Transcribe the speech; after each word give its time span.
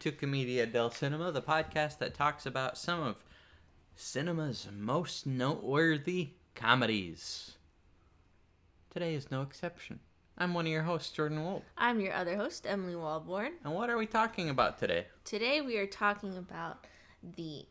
To 0.00 0.12
Comedia 0.12 0.64
del 0.64 0.92
Cinema, 0.92 1.32
the 1.32 1.42
podcast 1.42 1.98
that 1.98 2.14
talks 2.14 2.46
about 2.46 2.78
some 2.78 3.02
of 3.02 3.24
cinema's 3.96 4.68
most 4.72 5.26
noteworthy 5.26 6.34
comedies. 6.54 7.56
Today 8.90 9.14
is 9.14 9.32
no 9.32 9.42
exception. 9.42 9.98
I'm 10.36 10.54
one 10.54 10.66
of 10.66 10.70
your 10.70 10.84
hosts, 10.84 11.10
Jordan 11.10 11.42
Wolf. 11.42 11.64
I'm 11.76 12.00
your 12.00 12.12
other 12.12 12.36
host, 12.36 12.64
Emily 12.64 12.94
Walborn. 12.94 13.54
And 13.64 13.74
what 13.74 13.90
are 13.90 13.98
we 13.98 14.06
talking 14.06 14.50
about 14.50 14.78
today? 14.78 15.06
Today 15.24 15.62
we 15.62 15.78
are 15.78 15.86
talking 15.86 16.36
about 16.36 16.86
the 17.36 17.66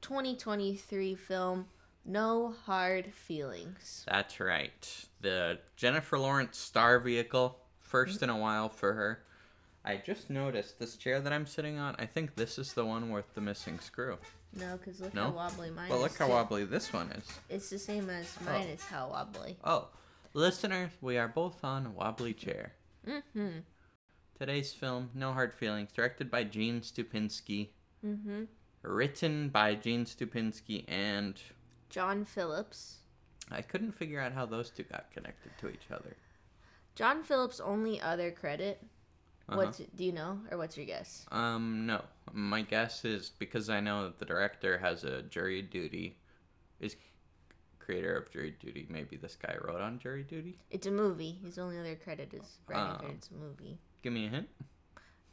2023 0.00 1.14
film 1.14 1.66
No 2.04 2.56
Hard 2.66 3.14
Feelings. 3.14 4.04
That's 4.10 4.40
right. 4.40 5.06
The 5.20 5.60
Jennifer 5.76 6.18
Lawrence 6.18 6.58
star 6.58 6.98
vehicle, 6.98 7.56
1st 7.88 8.14
mm-hmm. 8.14 8.24
in 8.24 8.30
a 8.30 8.38
while 8.38 8.68
for 8.68 8.94
her. 8.94 9.22
I 9.84 9.96
just 9.96 10.30
noticed 10.30 10.78
this 10.78 10.96
chair 10.96 11.20
that 11.20 11.32
I'm 11.32 11.46
sitting 11.46 11.78
on. 11.78 11.96
I 11.98 12.06
think 12.06 12.36
this 12.36 12.56
is 12.58 12.72
the 12.72 12.84
one 12.86 13.10
with 13.10 13.34
the 13.34 13.40
missing 13.40 13.78
screw. 13.80 14.16
No, 14.54 14.76
because 14.76 15.00
look 15.00 15.12
No? 15.14 15.24
how 15.24 15.30
wobbly 15.30 15.70
mine 15.70 15.88
But 15.88 15.94
is. 15.96 16.00
Well, 16.00 16.00
look 16.02 16.18
how 16.18 16.26
too. 16.26 16.32
wobbly 16.32 16.64
this 16.64 16.92
one 16.92 17.10
is. 17.12 17.26
It's 17.48 17.70
the 17.70 17.78
same 17.78 18.08
as 18.10 18.40
mine 18.42 18.66
Oh. 18.68 18.72
is 18.72 18.82
how 18.84 19.08
wobbly. 19.08 19.56
Oh, 19.64 19.88
listeners, 20.34 20.90
we 21.00 21.18
are 21.18 21.26
both 21.28 21.64
on 21.64 21.86
a 21.86 21.90
wobbly 21.90 22.32
chair. 22.34 22.74
Mm-hmm. 23.06 23.58
Today's 24.38 24.72
film, 24.72 25.10
No 25.14 25.32
Hard 25.32 25.54
Feelings, 25.54 25.90
directed 25.92 26.30
by 26.30 26.44
Gene 26.44 26.80
Stupinski, 26.80 27.70
Mm-hmm. 28.04 28.44
written 28.82 29.48
by 29.48 29.74
Gene 29.74 30.04
Stupinski, 30.04 30.84
and 30.88 31.40
John 31.88 32.24
Phillips. 32.24 32.98
I 33.50 33.62
couldn't 33.62 33.92
figure 33.92 34.20
out 34.20 34.32
how 34.32 34.46
those 34.46 34.70
two 34.70 34.82
got 34.84 35.10
connected 35.12 35.52
to 35.58 35.68
each 35.68 35.90
other. 35.90 36.16
John 36.94 37.22
Phillips' 37.22 37.60
only 37.60 38.00
other 38.00 38.30
credit. 38.30 38.82
Uh-huh. 39.52 39.66
What's 39.66 39.78
do 39.78 40.04
you 40.04 40.12
know, 40.12 40.38
or 40.50 40.58
what's 40.58 40.76
your 40.76 40.86
guess? 40.86 41.26
Um, 41.30 41.86
no. 41.86 42.02
My 42.32 42.62
guess 42.62 43.04
is 43.04 43.30
because 43.38 43.68
I 43.68 43.80
know 43.80 44.04
that 44.04 44.18
the 44.18 44.24
director 44.24 44.78
has 44.78 45.04
a 45.04 45.22
jury 45.22 45.62
duty, 45.62 46.16
is 46.80 46.96
creator 47.78 48.16
of 48.16 48.30
jury 48.30 48.54
duty. 48.60 48.86
Maybe 48.88 49.16
this 49.16 49.36
guy 49.36 49.56
wrote 49.62 49.80
on 49.80 49.98
jury 49.98 50.22
duty. 50.22 50.58
It's 50.70 50.86
a 50.86 50.90
movie. 50.90 51.38
His 51.44 51.58
only 51.58 51.78
other 51.78 51.96
credit 51.96 52.32
is 52.32 52.58
writing 52.68 52.94
Oh. 52.94 52.98
credit's 52.98 53.28
a 53.30 53.34
movie. 53.34 53.78
Give 54.02 54.12
me 54.12 54.26
a 54.26 54.30
hint. 54.30 54.48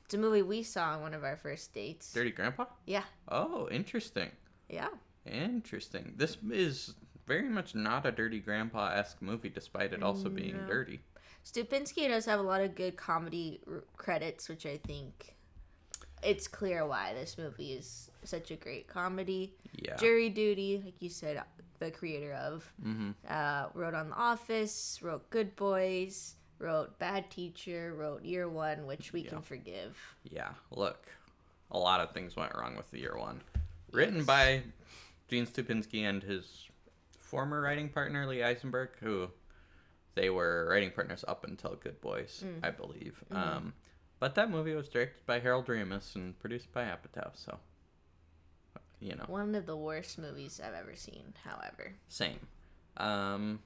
It's 0.06 0.14
a 0.16 0.18
movie 0.18 0.42
we 0.42 0.64
saw 0.64 0.94
on 0.96 1.02
one 1.02 1.14
of 1.14 1.24
our 1.24 1.38
first 1.38 1.72
dates. 1.74 2.12
Dirty 2.12 2.32
Grandpa. 2.32 2.66
Yeah. 2.88 3.04
Oh, 3.28 3.70
interesting. 3.70 4.32
Yeah. 4.68 4.90
Interesting. 5.26 6.14
This 6.18 6.38
is 6.52 6.96
very 7.28 7.48
much 7.48 7.76
not 7.76 8.08
a 8.08 8.12
Dirty 8.12 8.40
Grandpa 8.40 8.90
esque 8.94 9.22
movie, 9.22 9.50
despite 9.50 9.94
it 9.94 10.02
also 10.02 10.30
being 10.30 10.58
No. 10.58 10.66
dirty. 10.68 11.00
Stupinski 11.50 12.08
does 12.08 12.26
have 12.26 12.40
a 12.40 12.44
lot 12.44 12.62
of 12.62 12.76
good 12.76 12.96
comedy 12.96 13.60
r- 13.68 13.84
credits, 13.98 14.50
which 14.50 14.66
I 14.66 14.78
think 14.78 15.36
it's 16.22 16.48
clear 16.48 16.86
why 16.86 17.14
this 17.14 17.38
movie 17.38 17.74
is 17.74 18.12
such 18.24 18.52
a 18.52 18.56
great 18.56 18.88
comedy. 18.88 19.54
Yeah. 19.76 19.96
Jury 19.96 20.30
Duty, 20.30 20.82
like 20.84 21.02
you 21.02 21.10
said, 21.10 21.42
the 21.80 21.92
creator 21.92 22.34
of, 22.34 22.72
mm-hmm. 22.86 23.12
uh, 23.28 23.68
wrote 23.74 23.94
On 23.94 24.10
the 24.10 24.16
Office, 24.16 25.00
wrote 25.02 25.30
Good 25.30 25.56
Boys, 25.56 26.36
wrote 26.60 27.00
Bad 27.00 27.32
Teacher, 27.32 27.96
wrote 27.98 28.24
Year 28.24 28.50
One, 28.50 28.86
which 28.86 29.14
we 29.14 29.22
Yeah. 29.22 29.30
can 29.30 29.42
forgive. 29.42 29.98
Yeah. 30.24 30.50
Look, 30.72 31.08
a 31.72 31.80
lot 31.80 32.02
of 32.02 32.12
things 32.12 32.36
went 32.36 32.54
wrong 32.56 32.76
with 32.76 32.92
the 32.92 33.00
year 33.00 33.16
one. 33.18 33.42
Written 33.92 34.18
Yes. 34.18 34.26
by 34.26 34.64
Gene 35.30 35.48
Stupinski 35.48 36.02
and 36.04 36.22
his 36.22 36.68
former 37.18 37.62
writing 37.62 37.90
partner 37.90 38.26
Lee 38.26 38.44
Eisenberg, 38.44 38.90
who 39.00 39.30
they 40.20 40.30
were 40.30 40.68
writing 40.70 40.92
partners 40.92 41.24
up 41.30 41.46
until 41.46 41.76
Good 41.76 42.02
Boys, 42.02 42.44
Mm. 42.46 42.60
I 42.62 42.72
believe. 42.72 43.24
Mhm. 43.32 43.36
Um, 43.38 43.74
but 44.20 44.36
that 44.36 44.50
movie 44.52 44.74
was 44.76 44.90
directed 44.90 45.26
by 45.26 45.40
Harold 45.40 45.68
Ramis 45.68 46.14
and 46.16 46.38
produced 46.40 46.72
by 46.74 46.84
Apatow, 46.84 47.32
so 47.36 47.58
you 49.00 49.16
know, 49.16 49.24
One 49.28 49.56
of 49.56 49.66
the 49.66 49.78
worst 49.78 50.18
movies 50.18 50.60
I've 50.62 50.74
ever 50.74 50.94
seen, 50.98 51.34
however. 51.46 51.94
same. 52.10 52.40
Um, 52.98 53.62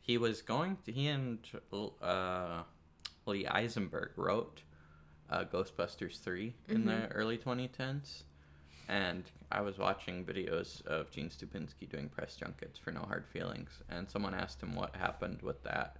he 0.00 0.18
was 0.18 0.42
going 0.42 0.76
to, 0.84 0.92
he 0.92 1.06
and 1.08 1.38
uh, 2.02 2.64
Lee 3.24 3.46
Eisenberg 3.46 4.10
wrote 4.16 4.60
uh, 5.30 5.44
Ghostbusters 5.46 6.20
3 6.20 6.54
in 6.68 6.84
the 6.84 7.08
early 7.08 7.38
2010s. 7.38 8.24
And 8.88 9.24
I 9.50 9.60
was 9.62 9.78
watching 9.78 10.24
videos 10.24 10.84
of 10.86 11.10
Gene 11.10 11.30
Stupinski 11.30 11.88
doing 11.90 12.08
press 12.08 12.36
junkets 12.36 12.78
for 12.78 12.90
No 12.90 13.00
Hard 13.00 13.26
Feelings. 13.26 13.70
And 13.88 14.08
someone 14.08 14.34
asked 14.34 14.62
him 14.62 14.74
what 14.74 14.94
happened 14.96 15.40
with 15.42 15.62
that. 15.64 15.96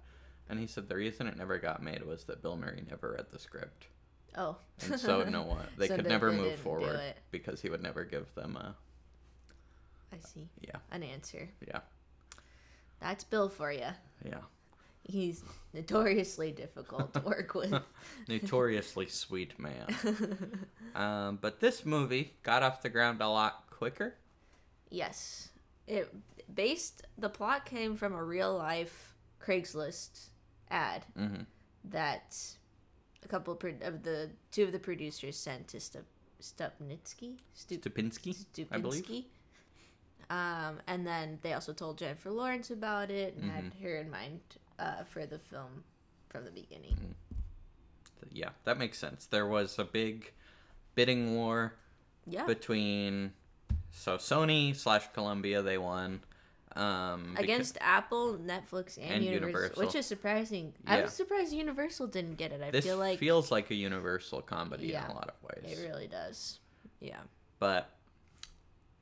And 0.49 0.59
he 0.59 0.67
said 0.67 0.87
the 0.87 0.95
reason 0.95 1.25
it 1.27 1.37
never 1.37 1.57
got 1.57 1.81
made 1.81 2.05
was 2.05 2.23
that 2.25 2.41
Bill 2.43 2.55
Murray 2.55 2.83
never 2.89 3.13
read 3.13 3.25
the 3.31 3.39
script. 3.39 3.87
Oh. 4.37 4.57
And 4.81 4.99
so, 4.99 5.23
no 5.23 5.41
one, 5.43 5.65
they 5.77 5.87
So 5.87 5.95
could 5.95 6.05
they- 6.05 6.09
never 6.09 6.29
they 6.31 6.37
move 6.37 6.55
forward 6.59 6.99
because 7.31 7.61
he 7.61 7.69
would 7.69 7.81
never 7.81 8.03
give 8.03 8.33
them 8.35 8.55
a, 8.57 8.75
I 10.13 10.17
see. 10.19 10.47
yeah, 10.61 10.77
An 10.91 11.01
answer. 11.03 11.49
yeah, 11.67 11.79
That's 12.99 13.23
Bill 13.23 13.49
for 13.49 13.71
you. 13.71 13.87
yeah. 14.23 14.41
He's 15.07 15.43
notoriously 15.73 16.51
difficult 16.51 17.13
to 17.13 17.19
work 17.19 17.53
with. 17.53 17.73
Notoriously 18.27 19.07
sweet 19.07 19.57
man. 19.59 19.85
Um, 20.95 21.39
but 21.41 21.59
this 21.59 21.85
movie 21.85 22.35
got 22.43 22.63
off 22.63 22.81
the 22.81 22.87
ground 22.89 23.19
a 23.21 23.27
lot 23.27 23.65
quicker. 23.69 24.15
yes. 24.89 25.49
It 25.87 26.11
based 26.53 27.01
the 27.17 27.27
plot 27.29 27.65
came 27.65 27.95
from 27.97 28.13
a 28.13 28.23
real 28.23 28.57
life 28.57 29.13
Craigslist 29.45 30.29
ad 30.71 31.05
hmm 31.15 31.41
that 31.91 32.35
a 33.23 33.27
couple 33.27 33.53
of, 33.53 33.59
pro- 33.59 33.75
of 33.81 34.01
the 34.03 34.31
two 34.51 34.63
of 34.63 34.71
the 34.71 34.79
producers 34.79 35.35
sent 35.37 35.67
to 35.67 35.77
Stup 35.77 36.05
Stupnitsky 36.41 37.35
Stup 37.55 37.79
Stupinski, 37.81 38.65
I 38.71 38.77
believe. 38.77 39.25
Um, 40.29 40.79
and 40.87 41.05
then 41.05 41.37
they 41.43 41.53
also 41.53 41.73
told 41.73 41.97
Jennifer 41.99 42.31
Lawrence 42.31 42.71
about 42.71 43.11
it 43.11 43.35
and 43.35 43.51
had 43.51 43.65
Mm-hmm. 43.65 43.83
her 43.83 43.95
in 43.97 44.09
mind 44.09 44.39
uh, 44.79 45.03
for 45.05 45.25
the 45.25 45.39
film 45.39 45.83
from 46.29 46.45
the 46.45 46.51
beginning. 46.51 47.15
Yeah, 48.31 48.49
that 48.65 48.77
makes 48.77 48.97
sense. 48.97 49.25
There 49.27 49.45
was 49.45 49.77
a 49.79 49.83
big 49.85 50.31
bidding 50.95 51.35
war 51.35 51.75
Yeah. 52.25 52.45
between 52.45 53.33
so 53.91 54.17
Sony 54.17 54.75
slash 54.75 55.05
Columbia. 55.13 55.61
They 55.61 55.77
won 55.77 56.21
um, 56.75 57.35
against 57.37 57.77
Apple, 57.79 58.37
Netflix, 58.37 58.97
and, 58.97 59.09
And 59.09 59.23
Universal, 59.23 59.47
Universal. 59.61 59.85
which 59.85 59.95
is 59.95 60.05
surprising. 60.05 60.73
I 60.85 60.97
Yeah. 60.97 61.03
was 61.03 61.13
surprised 61.13 61.53
Universal 61.53 62.07
didn't 62.07 62.35
get 62.35 62.51
it. 62.51 62.61
I 62.61 62.71
This 62.71 62.83
feel 62.83 62.97
like 62.97 63.17
feels 63.19 63.49
like 63.51 63.71
a 63.71 63.75
Universal 63.75 64.41
comedy 64.41 64.87
Yeah. 64.87 65.05
in 65.05 65.11
a 65.11 65.13
lot 65.13 65.29
of 65.29 65.35
ways. 65.63 65.77
it 65.79 65.87
really 65.87 66.07
does. 66.07 66.59
Yeah, 66.99 67.21
but 67.59 67.89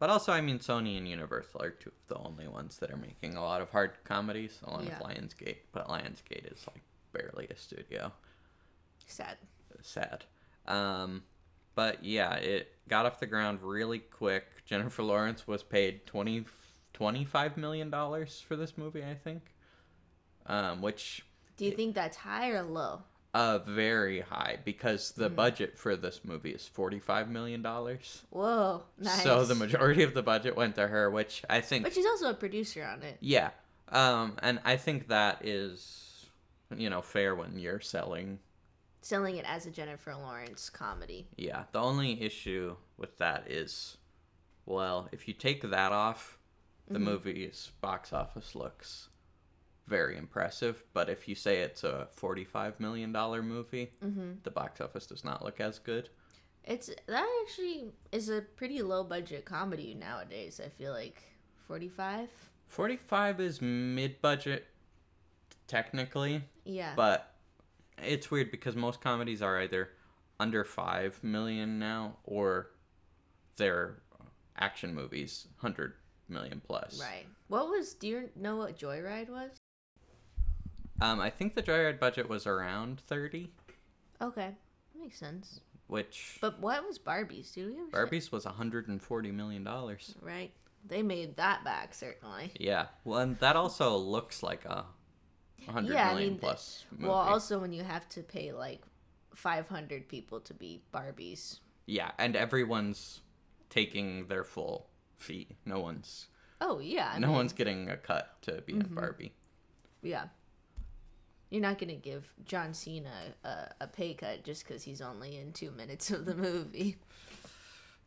but 0.04 0.10
also 0.10 0.34
I 0.34 0.42
mean 0.42 0.60
Sony 0.60 0.98
and 0.98 1.08
Universal 1.08 1.62
are 1.62 1.70
two 1.70 1.90
of 1.90 2.08
the 2.10 2.18
only 2.18 2.46
ones 2.46 2.76
that 2.80 2.92
are 2.92 2.98
making 2.98 3.38
a 3.38 3.42
lot 3.42 3.62
of 3.62 3.70
hard 3.70 3.92
comedies 4.04 4.60
along 4.66 4.86
Yeah. 4.88 5.00
with 5.00 5.08
Lionsgate, 5.08 5.60
but 5.72 5.88
Lionsgate 5.88 6.52
is 6.52 6.60
like 6.68 6.84
barely 7.14 7.48
a 7.50 7.56
studio. 7.56 8.12
sad. 9.08 9.38
Sad. 9.82 10.26
Um 10.68 11.24
but 11.74 12.04
yeah, 12.04 12.34
it 12.34 12.76
got 12.90 13.06
off 13.06 13.22
the 13.22 13.28
ground 13.28 13.60
really 13.62 14.00
quick. 14.00 14.46
Jennifer 14.66 15.04
Lawrence 15.04 15.48
was 15.48 15.64
paid 15.64 16.06
20 16.06 16.48
25 16.92 17.56
million 17.56 17.90
dollars 17.90 18.42
for 18.46 18.58
this 18.58 18.78
movie, 18.78 19.06
I 19.06 19.16
think. 19.16 19.54
Um 20.48 20.82
which 20.82 21.26
Do 21.56 21.64
you 21.64 21.72
think 21.72 21.96
that's 21.96 22.18
high 22.18 22.50
or 22.50 22.64
low? 22.64 23.04
Uh 23.34 23.60
very 23.60 24.22
high 24.22 24.58
because 24.64 25.12
the 25.12 25.30
budget 25.30 25.78
for 25.78 25.96
this 25.96 26.22
movie 26.24 26.52
is 26.52 26.68
45 26.68 27.30
million 27.30 27.62
dollars. 27.62 28.22
Whoa, 28.30 28.84
nice. 29.00 29.24
So 29.24 29.44
the 29.46 29.56
majority 29.56 30.04
of 30.04 30.14
the 30.14 30.22
budget 30.22 30.56
went 30.56 30.76
to 30.76 30.88
her, 30.88 31.10
which 31.10 31.44
I 31.50 31.62
think 31.62 31.84
but 31.84 31.94
she's 31.94 32.06
also 32.06 32.30
a 32.30 32.34
producer 32.36 32.84
on 32.84 33.02
it. 33.04 33.18
yeah. 33.22 33.50
Um 33.90 34.38
and 34.42 34.60
I 34.64 34.78
think 34.78 35.08
that 35.08 35.46
is 35.46 36.28
you 36.76 36.90
know 36.90 37.02
fair 37.02 37.36
when 37.36 37.58
you're 37.58 37.80
selling. 37.82 38.40
Selling 39.02 39.36
it 39.36 39.46
as 39.48 39.66
a 39.66 39.72
Jennifer 39.72 40.16
Lawrence 40.16 40.70
comedy. 40.70 41.28
Yeah. 41.36 41.64
The 41.72 41.80
only 41.80 42.22
issue 42.22 42.76
with 42.98 43.18
that 43.18 43.50
is 43.52 43.98
well, 44.66 45.10
if 45.12 45.28
you 45.28 45.34
take 45.34 45.62
that 45.62 45.92
off, 45.92 46.38
the 46.88 47.00
movie's 47.00 47.72
box 47.82 48.14
office 48.14 48.56
looks 48.56 49.10
very 49.88 50.18
impressive, 50.18 50.84
but 50.94 51.10
if 51.10 51.28
you 51.28 51.36
say 51.36 51.58
it's 51.60 51.84
a 51.84 52.08
45 52.14 52.80
million 52.80 53.12
dollar 53.12 53.42
movie, 53.44 53.92
Mm-hmm. 54.04 54.32
the 54.44 54.52
box 54.52 54.80
office 54.82 55.06
does 55.06 55.24
not 55.24 55.44
look 55.44 55.60
as 55.60 55.80
good. 55.80 56.10
It's 56.66 56.90
that 57.08 57.28
actually 57.44 57.92
is 58.14 58.30
a 58.30 58.42
pretty 58.42 58.82
low 58.82 59.04
budget 59.04 59.44
comedy 59.46 59.94
nowadays. 59.94 60.62
I 60.64 60.70
feel 60.70 60.94
like 60.94 61.22
forty 61.68 61.90
five. 61.90 62.30
45 62.70 63.40
is 63.42 63.62
mid-budget 63.62 64.66
technically, 65.68 66.44
Yeah. 66.66 66.94
but 66.96 67.34
it's 67.98 68.32
weird 68.32 68.50
because 68.50 68.76
most 68.76 69.02
comedies 69.02 69.42
are 69.42 69.62
either 69.62 69.90
under 70.40 70.64
5 70.64 71.24
million 71.24 71.78
now 71.78 72.18
or 72.24 72.72
they're 73.58 74.02
action 74.58 74.96
movies 74.96 75.48
100 75.60 75.94
million 76.30 76.62
plus. 76.66 77.00
right. 77.00 77.26
What 77.48 77.68
was? 77.70 77.94
Do 77.94 78.08
you 78.08 78.30
know 78.36 78.56
what 78.56 78.78
Joyride 78.80 79.30
was? 79.30 79.52
Um 81.02 81.20
I 81.20 81.30
think 81.30 81.56
the 81.56 81.64
Joyride 81.64 82.00
budget 82.00 82.30
was 82.30 82.48
around 82.48 83.00
30. 83.02 83.52
Okay, 84.22 84.56
makes 84.98 85.18
sense. 85.20 85.60
which 85.88 86.38
But 86.42 86.60
what 86.60 86.86
was 86.86 86.98
Barbie's? 86.98 87.52
Do 87.52 87.68
we 87.68 87.74
ever 87.74 87.86
say- 87.86 87.92
Barbie's 87.92 88.32
was 88.32 88.46
140 88.46 89.32
million 89.32 89.64
dollars. 89.64 90.16
Right. 90.22 90.52
They 90.86 91.02
made 91.02 91.38
that 91.38 91.64
back 91.64 91.94
certainly. 91.94 92.52
Yeah, 92.60 92.88
well, 93.06 93.20
and 93.20 93.38
that 93.40 93.56
also 93.56 93.96
looks 93.98 94.44
like 94.44 94.66
a 94.66 94.86
100 95.66 95.94
yeah, 95.94 96.10
million 96.10 96.28
I 96.28 96.32
mean, 96.32 96.40
plus 96.40 96.86
movie. 96.92 97.06
well, 97.06 97.18
also 97.18 97.58
when 97.60 97.72
you 97.72 97.84
have 97.84 98.08
to 98.10 98.22
pay 98.22 98.52
like 98.52 98.82
500 99.34 100.08
people 100.10 100.40
to 100.42 100.54
be 100.54 100.82
Barbies. 100.94 101.60
yeah, 101.86 102.12
and 102.20 102.36
everyone's 102.36 103.22
taking 103.70 104.28
their 104.28 104.44
full 104.44 104.90
fee. 105.18 105.56
No 105.66 105.80
one's 105.80 106.28
Oh 106.62 106.80
yeah, 106.80 107.12
I 107.14 107.20
no 107.20 107.28
mean, 107.28 107.30
Mm-hmm. 107.30 107.36
one's 107.38 107.54
getting 107.54 107.90
a 107.90 107.98
cut 107.98 108.42
to 108.44 108.62
be 108.62 108.80
a 108.80 108.84
Barbie. 108.84 109.34
yeah. 110.02 110.26
You're 111.54 111.62
not 111.62 111.78
gonna 111.78 111.94
give 111.94 112.26
John 112.46 112.74
Cena 112.74 113.12
a, 113.44 113.68
a 113.82 113.88
pay 113.88 114.16
cut 114.16 114.44
just 114.44 114.68
because 114.68 114.82
he's 114.82 115.02
only 115.02 115.38
in 115.38 115.54
two 115.54 115.70
minutes 115.70 116.10
of 116.10 116.26
the 116.26 116.34
movie. 116.34 116.98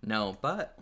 No, 0.04 0.37
but 0.43 0.76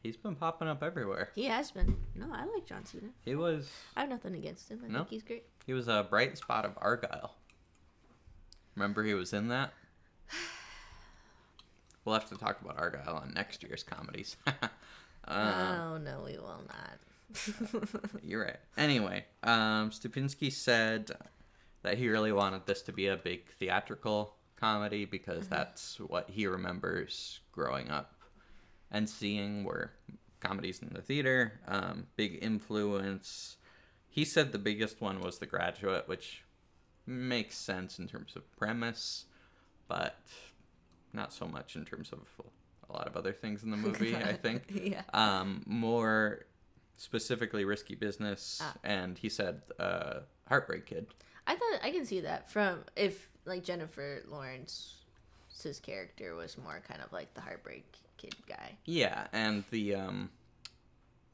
he's 0.00 0.16
been 0.16 0.36
popping 0.36 0.68
up 0.68 0.84
everywhere. 0.84 1.30
He 1.34 1.46
has 1.46 1.72
been. 1.72 1.96
No, 2.14 2.26
I 2.32 2.44
like 2.44 2.66
John 2.66 2.84
Cena. 2.84 3.08
He 3.24 3.34
was 3.34 3.68
I 3.96 4.02
have 4.02 4.08
nothing 4.10 4.36
against 4.36 4.70
him. 4.70 4.80
I 4.84 4.88
No? 4.88 4.98
think 5.00 5.10
he's 5.10 5.22
great. 5.24 5.42
he 5.66 5.72
was 5.72 5.88
a 5.88 6.06
bright 6.08 6.38
spot 6.38 6.64
of 6.64 6.76
Argylle. 6.76 7.30
Remember 8.76 9.02
he 9.02 9.14
was 9.14 9.32
in 9.32 9.48
that? 9.48 9.72
We'll 12.04 12.14
have 12.14 12.28
to 12.28 12.36
talk 12.36 12.60
about 12.60 12.76
Argylle 12.76 13.20
on 13.20 13.32
next 13.34 13.64
year's 13.64 13.82
comedies. 13.82 14.36
uh, 14.46 14.52
oh 15.26 15.98
no, 15.98 16.22
we 16.24 16.38
will 16.38 16.62
not. 16.68 17.90
You're 18.22 18.44
right. 18.44 18.56
Anyway, 18.78 19.24
um, 19.42 19.90
Stupinski 19.90 20.52
said 20.52 21.10
that 21.86 21.98
he 21.98 22.08
really 22.08 22.32
wanted 22.32 22.66
this 22.66 22.82
to 22.82 22.92
be 22.92 23.06
a 23.06 23.16
big 23.16 23.46
theatrical 23.60 24.34
comedy 24.56 25.04
because 25.04 25.46
that's 25.46 26.00
what 26.00 26.28
he 26.28 26.44
remembers 26.48 27.38
growing 27.52 27.90
up 27.92 28.12
and 28.90 29.08
seeing 29.08 29.62
were 29.62 29.92
comedies 30.40 30.80
in 30.82 30.90
the 30.92 31.00
theater. 31.00 31.60
Um, 31.68 32.08
big 32.16 32.40
influence. 32.42 33.56
He 34.08 34.24
said 34.24 34.50
the 34.50 34.58
biggest 34.58 35.00
one 35.00 35.20
was 35.20 35.38
The 35.38 35.46
Graduate, 35.46 36.08
which 36.08 36.42
makes 37.06 37.56
sense 37.56 38.00
in 38.00 38.08
terms 38.08 38.34
of 38.34 38.50
premise, 38.56 39.26
but 39.86 40.18
not 41.12 41.32
so 41.32 41.46
much 41.46 41.76
in 41.76 41.84
terms 41.84 42.10
of 42.12 42.18
a 42.90 42.92
lot 42.92 43.06
of 43.06 43.16
other 43.16 43.32
things 43.32 43.62
in 43.62 43.70
the 43.70 43.76
movie, 43.86 44.16
I 44.16 44.32
think 44.32 44.64
yeah. 44.74 45.02
um, 45.14 45.62
more 45.66 46.46
specifically 46.98 47.64
risky 47.64 47.94
business 47.94 48.58
Ah. 48.60 48.74
and 48.82 49.16
he 49.18 49.28
said 49.28 49.60
uh, 49.78 50.20
heartbreak 50.48 50.86
kid 50.86 51.06
I 51.46 51.54
thought 51.54 51.80
I 51.82 51.90
can 51.90 52.04
see 52.04 52.20
that 52.20 52.50
from 52.50 52.80
if 52.96 53.28
like 53.44 53.62
Jennifer 53.64 54.22
Lawrence's 54.28 55.80
character 55.82 56.34
was 56.34 56.56
more 56.58 56.82
kind 56.88 57.00
of 57.02 57.12
like 57.12 57.32
the 57.34 57.40
heartbreak 57.40 57.84
kid 58.16 58.34
guy. 58.48 58.76
yeah 58.86 59.26
and 59.32 59.62
the 59.70 59.94
um 59.94 60.30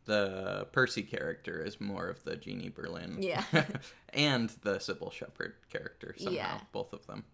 the 0.04 0.66
percy 0.72 1.02
character 1.02 1.62
is 1.62 1.80
more 1.80 2.08
of 2.08 2.22
the 2.24 2.34
jeannie 2.36 2.68
berlin 2.68 3.16
Yeah. 3.20 3.44
and 4.12 4.50
the 4.62 4.78
Cybill 4.78 5.12
Shepherd 5.12 5.54
character 5.72 6.14
somehow 6.18 6.32
Yeah. 6.36 6.60
both 6.72 6.92
of 6.92 7.06
them 7.06 7.24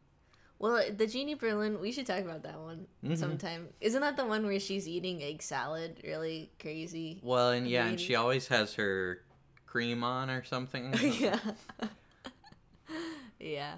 Well, 0.61 0.83
the 0.95 1.07
Jeannie 1.07 1.35
Berlin, 1.37 1.81
we 1.81 1.93
should 1.93 2.05
talk 2.07 2.19
about 2.21 2.43
that 2.43 2.59
one 2.59 2.89
Mhm. 3.05 3.17
sometime. 3.17 3.69
Isn't 3.81 4.01
that 4.01 4.17
the 4.17 4.25
one 4.27 4.45
where 4.45 4.59
she's 4.59 4.89
eating 4.89 5.23
egg 5.23 5.41
salad 5.41 6.01
really 6.05 6.51
crazy? 6.61 7.21
well 7.23 7.51
and 7.53 7.67
yeah 7.67 7.87
and 7.87 7.99
she 8.01 8.15
always 8.17 8.49
has 8.49 8.75
her 8.75 9.23
cream 9.67 10.03
on 10.05 10.29
or 10.31 10.43
something 10.45 10.93
yeah. 11.01 11.39
yeah. 13.41 13.75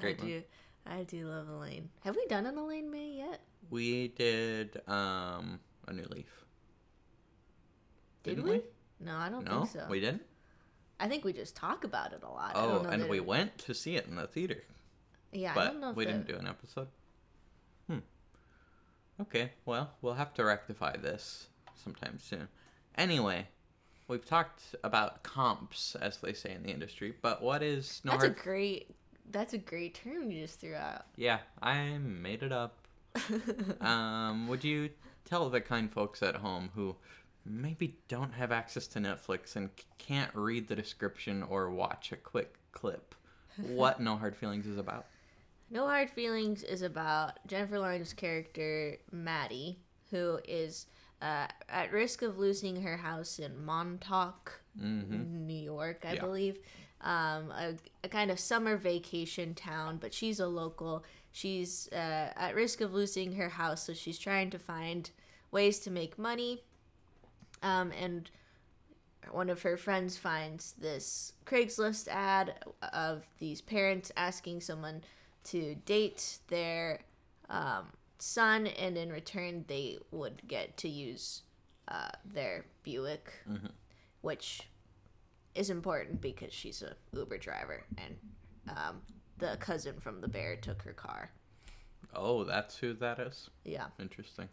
Great 0.00 0.18
I 0.18 0.22
one. 0.22 0.30
do. 0.30 0.42
I 0.86 1.02
do 1.04 1.26
love 1.26 1.48
Elaine. 1.48 1.88
Have 2.04 2.14
we 2.16 2.26
done 2.26 2.46
an 2.46 2.56
Elaine 2.58 2.90
May 2.90 3.10
yet? 3.18 3.40
we 3.70 4.08
did 4.08 4.80
um 4.86 5.58
a 5.88 5.92
new 5.92 6.06
leaf 6.10 6.44
Did 8.22 8.36
Didn't 8.36 8.50
we? 8.50 8.62
No, 9.00 9.16
I 9.16 9.28
don't 9.28 9.44
no 9.44 9.64
think 9.64 9.70
so. 9.82 9.86
we 9.90 9.98
didn't 10.00 10.22
I 11.00 11.08
think 11.08 11.24
we 11.24 11.32
just 11.32 11.56
talk 11.56 11.82
about 11.84 12.12
it 12.12 12.22
a 12.22 12.28
lot. 12.28 12.54
I 12.56 12.60
oh 12.64 12.68
don't 12.70 12.82
know 12.84 12.90
and 12.90 13.08
we 13.08 13.16
it- 13.18 13.26
went 13.26 13.58
to 13.58 13.74
see 13.74 13.96
it 13.96 14.06
in 14.06 14.14
the 14.16 14.26
theater 14.28 14.62
Yeah, 15.32 15.50
I 15.52 15.54
but 15.54 15.64
don't 15.64 15.80
know 15.80 15.90
if 15.90 15.96
we 15.96 16.04
the- 16.04 16.12
didn't 16.12 16.28
do 16.28 16.36
an 16.36 16.46
episode. 16.46 16.88
Hmm. 17.88 17.98
Okay, 19.20 19.50
well, 19.64 19.90
we'll 20.02 20.14
have 20.14 20.32
to 20.34 20.44
rectify 20.44 20.96
this 20.96 21.48
sometime 21.74 22.18
soon. 22.20 22.48
Anyway, 22.96 23.48
we've 24.08 24.24
talked 24.24 24.62
about 24.84 25.22
comps, 25.22 25.96
as 26.00 26.18
they 26.18 26.32
say 26.32 26.52
in 26.52 26.62
the 26.62 26.70
industry, 26.70 27.14
but 27.22 27.42
what 27.42 27.62
is 27.62 28.00
no 28.04 28.12
That's 28.12 28.24
hard? 28.24 28.36
a 28.38 28.42
great. 28.42 28.94
That's 29.30 29.54
a 29.54 29.58
great 29.58 29.94
term 29.94 30.30
you 30.30 30.42
just 30.42 30.60
threw 30.60 30.74
out. 30.76 31.06
yeah, 31.16 31.38
I 31.62 31.98
made 31.98 32.42
it 32.42 32.52
up. 32.52 32.78
Um, 33.80 34.46
would 34.48 34.62
you 34.64 34.90
tell 35.24 35.48
the 35.50 35.60
kind 35.60 35.90
folks 35.92 36.22
at 36.22 36.36
home 36.36 36.70
who 36.74 36.94
maybe 37.44 37.96
don't 38.08 38.32
have 38.32 38.52
access 38.52 38.86
to 38.88 38.98
Netflix 38.98 39.56
and 39.56 39.70
c- 39.78 39.84
can't 39.98 40.30
read 40.34 40.68
the 40.68 40.76
description 40.76 41.42
or 41.44 41.70
watch 41.70 42.12
a 42.12 42.16
quick 42.16 42.56
clip 42.72 43.14
what 43.56 44.00
No 44.00 44.16
Hard 44.16 44.36
Feelings 44.36 44.66
is 44.66 44.78
about? 44.78 45.06
No 45.70 45.86
Hard 45.86 46.10
Feelings 46.10 46.62
is 46.62 46.82
about 46.82 47.38
Jennifer 47.46 47.78
Lawrence's 47.78 48.12
character, 48.12 48.96
Maddie, 49.10 49.78
who 50.10 50.38
is 50.46 50.86
uh, 51.22 51.46
at 51.68 51.92
risk 51.92 52.22
of 52.22 52.38
losing 52.38 52.82
her 52.82 52.96
house 52.98 53.38
in 53.38 53.64
Montauk, 53.64 54.60
Mm-hmm. 54.78 55.46
New 55.46 55.54
York, 55.62 56.04
I 56.06 56.12
Yeah. 56.14 56.20
believe. 56.20 56.58
Um, 57.00 57.50
a, 57.50 57.74
a 58.04 58.08
kind 58.08 58.30
of 58.30 58.38
summer 58.38 58.76
vacation 58.76 59.54
town, 59.54 59.96
but 59.98 60.12
she's 60.12 60.38
a 60.40 60.46
local. 60.46 61.02
She's 61.32 61.88
uh, 61.92 62.32
at 62.36 62.54
risk 62.54 62.80
of 62.82 62.92
losing 62.92 63.34
her 63.36 63.48
house, 63.48 63.84
so 63.84 63.94
she's 63.94 64.18
trying 64.18 64.50
to 64.50 64.58
find 64.58 65.10
ways 65.50 65.78
to 65.80 65.90
make 65.90 66.18
money. 66.18 66.62
Um, 67.62 67.90
and 67.92 68.30
one 69.30 69.48
of 69.50 69.62
her 69.62 69.76
friends 69.76 70.16
finds 70.18 70.72
this 70.72 71.32
Craigslist 71.46 72.08
ad 72.08 72.54
of 72.92 73.24
these 73.38 73.60
parents 73.62 74.12
asking 74.16 74.60
someone 74.60 75.02
to 75.44 75.74
date 75.86 76.38
their 76.48 77.00
um, 77.48 77.86
son, 78.18 78.66
and 78.66 78.96
in 78.96 79.10
return, 79.10 79.64
they 79.68 79.98
would 80.10 80.42
get 80.46 80.76
to 80.78 80.88
use 80.88 81.42
uh, 81.88 82.08
their 82.24 82.64
Buick, 82.82 83.32
which 84.20 84.62
is 85.54 85.70
important 85.70 86.20
because 86.20 86.52
she's 86.52 86.82
a 86.82 86.94
Uber 87.16 87.38
driver, 87.38 87.82
and 87.98 88.16
um, 88.68 89.00
the 89.38 89.56
cousin 89.58 89.94
from 90.00 90.20
the 90.20 90.28
bear 90.28 90.56
took 90.56 90.82
her 90.82 90.92
car. 90.92 91.30
Oh, 92.14 92.44
that's 92.44 92.76
who 92.76 92.94
that 92.94 93.18
is? 93.18 93.50
Yeah. 93.64 93.86
Interesting. 94.00 94.48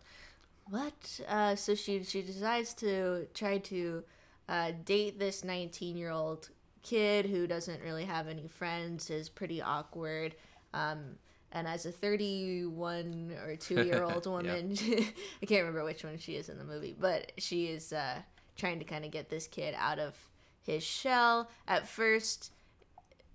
What? 0.69 1.19
Uh, 1.27 1.55
so 1.55 1.75
she 1.75 2.03
she 2.03 2.21
decides 2.21 2.73
to 2.75 3.27
try 3.33 3.57
to 3.59 4.03
uh, 4.47 4.71
date 4.85 5.19
this 5.19 5.43
19 5.43 5.97
year 5.97 6.11
old 6.11 6.49
kid 6.83 7.25
who 7.25 7.47
doesn't 7.47 7.81
really 7.81 8.05
have 8.05 8.27
any 8.27 8.47
friends, 8.47 9.09
is 9.09 9.29
pretty 9.29 9.61
awkward. 9.61 10.35
Um, 10.73 11.17
and 11.53 11.67
as 11.67 11.85
a 11.85 11.91
31 11.91 13.31
or 13.45 13.55
2 13.55 13.85
year 13.85 14.03
old 14.03 14.25
woman, 14.25 14.75
I 15.41 15.45
can't 15.45 15.61
remember 15.61 15.83
which 15.85 16.03
one 16.03 16.17
she 16.17 16.35
is 16.35 16.49
in 16.49 16.57
the 16.57 16.63
movie, 16.65 16.95
but 16.99 17.31
she 17.37 17.67
is 17.67 17.93
uh, 17.93 18.19
trying 18.57 18.79
to 18.79 18.85
kind 18.85 19.05
of 19.05 19.11
get 19.11 19.29
this 19.29 19.47
kid 19.47 19.75
out 19.77 19.99
of 19.99 20.15
his 20.61 20.83
shell. 20.83 21.49
At 21.67 21.87
first, 21.87 22.51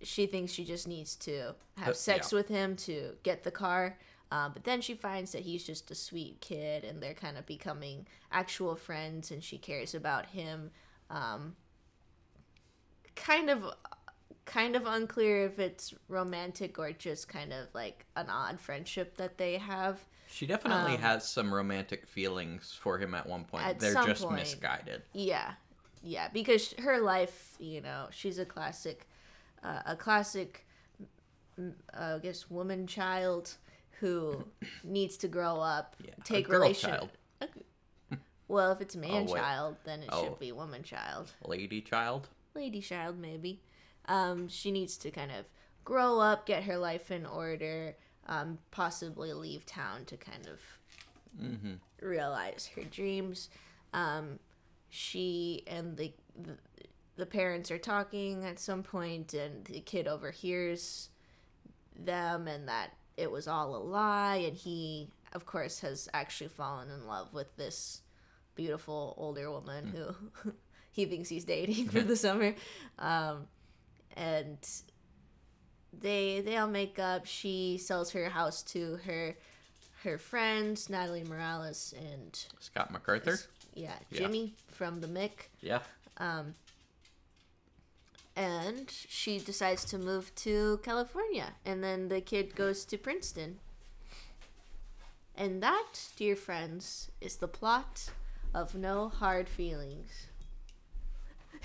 she 0.02 0.26
thinks 0.26 0.52
she 0.52 0.64
just 0.64 0.87
needs 0.88 1.14
to 1.16 1.50
Uh, 1.78 1.82
have 1.84 1.96
sex 1.96 2.32
yeah. 2.32 2.37
with 2.38 2.48
him 2.48 2.76
to 2.76 3.16
get 3.22 3.44
the 3.44 3.50
car. 3.50 3.98
Uh, 4.30 4.48
but 4.48 4.64
then 4.64 4.80
she 4.82 4.94
finds 4.94 5.32
that 5.32 5.42
he's 5.42 5.64
just 5.64 5.90
a 5.90 5.94
sweet 5.94 6.40
kid 6.42 6.84
and 6.84 7.02
they're 7.02 7.14
kind 7.14 7.38
of 7.38 7.46
becoming 7.46 8.06
actual 8.30 8.76
friends 8.76 9.30
and 9.30 9.42
she 9.42 9.56
cares 9.56 9.94
about 9.94 10.26
him. 10.26 10.70
Um, 11.08 11.56
kind 13.16 13.48
of 13.50 13.64
kind 14.49 14.75
of 14.76 14.87
unclear 14.87 15.45
if 15.45 15.59
it's 15.59 15.95
romantic 16.09 16.78
or 16.78 16.90
just 16.93 17.28
kind 17.28 17.52
of 17.52 17.67
like 17.75 18.07
an 18.17 18.28
odd 18.31 18.59
friendship 18.59 19.17
that 19.19 19.37
they 19.38 19.59
have. 19.59 20.05
She 20.31 20.47
definitely 20.47 20.95
Um, 20.95 21.00
has 21.00 21.28
some 21.28 21.52
romantic 21.55 22.07
feelings 22.07 22.73
for 22.73 22.99
him 22.99 23.14
at 23.14 23.26
one 23.26 23.45
point. 23.45 23.64
At 23.67 23.78
They're 23.78 23.95
just 24.05 24.23
point. 24.23 24.37
misguided. 24.37 25.02
Yeah, 25.12 25.52
yeah, 26.02 26.28
because 26.28 26.73
her 26.78 26.99
life, 26.99 27.55
you 27.59 27.81
know, 27.81 28.09
she's 28.11 28.38
a 28.38 28.45
classic, 28.47 29.07
uh, 29.62 29.83
a 29.87 29.97
classic, 29.97 30.67
uh, 31.59 31.71
I 31.95 32.19
guess, 32.23 32.50
woman 32.50 32.87
child 32.87 33.55
who 34.00 34.45
needs 34.85 35.17
to 35.19 35.28
grow 35.28 35.61
up, 35.61 35.97
Yeah, 36.05 36.11
a 36.19 36.25
take 36.25 36.47
girl 36.49 36.61
relation. 36.61 36.90
child. 36.90 37.11
Well, 38.49 38.73
if 38.73 38.81
it's 38.81 38.97
man 39.07 39.26
wait. 39.26 39.38
child, 39.40 39.76
then 39.85 40.02
it 40.02 40.09
Oh. 40.12 40.25
should 40.25 40.38
be 40.38 40.52
woman 40.52 40.83
child, 40.83 41.33
Lady 41.45 41.81
child. 41.83 42.28
lady 42.55 42.81
child, 42.81 43.19
maybe. 43.19 43.61
Um, 44.08 44.48
she 44.48 44.70
needs 44.72 44.96
to 44.98 45.10
kind 45.10 45.30
of 45.30 45.44
grow 45.84 46.18
up, 46.18 46.46
get 46.46 46.64
her 46.64 46.76
life 46.76 47.10
in 47.10 47.24
order, 47.26 47.94
um, 48.26 48.58
possibly 48.70 49.32
leave 49.32 49.64
town 49.66 50.04
to 50.06 50.16
kind 50.16 50.46
of 50.46 50.60
Mm-hmm. 51.40 51.74
realize 52.00 52.68
her 52.74 52.82
dreams. 52.82 53.48
Um, 53.92 54.40
she 54.88 55.62
and 55.68 55.96
the, 55.96 56.12
the 56.42 56.56
the 57.16 57.26
parents 57.26 57.70
are 57.70 57.78
talking 57.78 58.44
at 58.44 58.58
some 58.58 58.82
point, 58.82 59.34
and 59.34 59.64
the 59.66 59.80
kid 59.80 60.08
overhears 60.08 61.10
them, 61.96 62.48
and 62.48 62.66
that 62.68 62.90
it 63.16 63.30
was 63.30 63.46
all 63.48 63.74
a 63.76 63.78
lie 63.78 64.36
and 64.36 64.56
he 64.56 65.08
of 65.32 65.44
course 65.44 65.80
has 65.80 66.08
actually 66.14 66.48
fallen 66.48 66.88
in 66.90 67.06
love 67.06 67.34
with 67.34 67.54
this 67.56 68.02
beautiful 68.54 69.14
older 69.18 69.50
woman 69.50 69.86
who 69.94 70.52
he 70.92 71.04
thinks 71.04 71.28
he's 71.28 71.44
dating 71.44 71.88
for 71.88 72.00
the 72.00 72.16
summer 72.26 72.54
um, 72.98 73.46
and 74.18 74.58
they 75.98 76.40
they 76.40 76.56
all 76.56 76.66
make 76.68 76.98
up 76.98 77.25
she 77.25 77.78
sells 77.78 78.10
her 78.12 78.28
house 78.28 78.62
to 78.62 78.96
her 79.06 79.34
her 80.04 80.18
friends 80.18 80.90
natalie 80.90 81.25
morales 81.25 81.94
and 82.12 82.44
Scott 82.60 82.90
MacArthur. 82.90 83.38
yeah 83.75 83.94
Yeah. 84.10 84.18
jimmy 84.20 84.54
from 84.70 85.00
the 85.00 85.06
mick 85.08 85.48
Yeah. 85.62 85.80
Um, 86.18 86.54
and 88.37 88.88
she 88.90 89.38
decides 89.38 89.84
to 89.87 89.98
move 89.98 90.32
to 90.37 90.78
California, 90.84 91.54
and 91.64 91.82
then 91.82 92.08
the 92.08 92.20
kid 92.20 92.54
goes 92.54 92.84
to 92.84 92.96
Princeton. 92.96 93.58
And 95.37 95.60
that, 95.62 95.94
dear 96.16 96.37
friends, 96.37 97.10
is 97.20 97.37
the 97.37 97.48
plot 97.48 98.10
of 98.54 98.75
No 98.76 99.08
Hard 99.08 99.48
Feelings. 99.48 100.27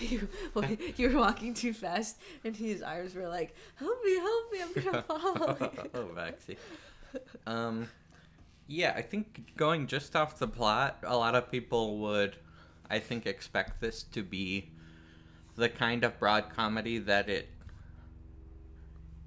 You, 0.10 0.27
you 0.98 1.10
were 1.10 1.19
walking 1.19 1.53
too 1.53 1.74
fast, 1.74 2.17
and 2.43 2.55
his 2.55 2.81
arms 2.81 3.15
were 3.15 3.27
like, 3.27 3.55
"Help 3.75 3.98
me, 4.03 4.15
help 4.17 4.51
me! 4.51 4.60
I'm 4.62 4.83
gonna 4.83 5.01
fall." 5.07 5.57
oh, 5.93 6.10
Maxie. 6.13 6.57
Um, 7.45 7.88
yeah, 8.67 8.93
I 8.95 9.01
think 9.01 9.55
going 9.57 9.88
just 9.88 10.15
off 10.15 10.39
the 10.39 10.48
plot, 10.48 10.98
a 11.03 11.15
lot 11.15 11.36
of 11.36 11.51
people 11.51 11.98
would, 12.00 12.38
I 12.89 13.00
think, 13.00 13.25
expect 13.25 13.81
this 13.81 14.03
to 14.03 14.24
be 14.24 14.72
the 15.55 15.69
kind 15.69 16.03
of 16.03 16.19
broad 16.19 16.50
comedy 16.50 17.00
that 17.00 17.29
it 17.29 17.50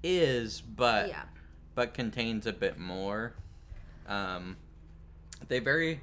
is, 0.03 0.61
but 0.61 1.09
yeah, 1.09 1.23
but 1.75 1.93
contains 1.93 2.45
a 2.45 2.53
bit 2.53 2.77
more. 2.77 3.33
Um, 4.07 4.57
they 5.47 5.59
very, 5.59 6.01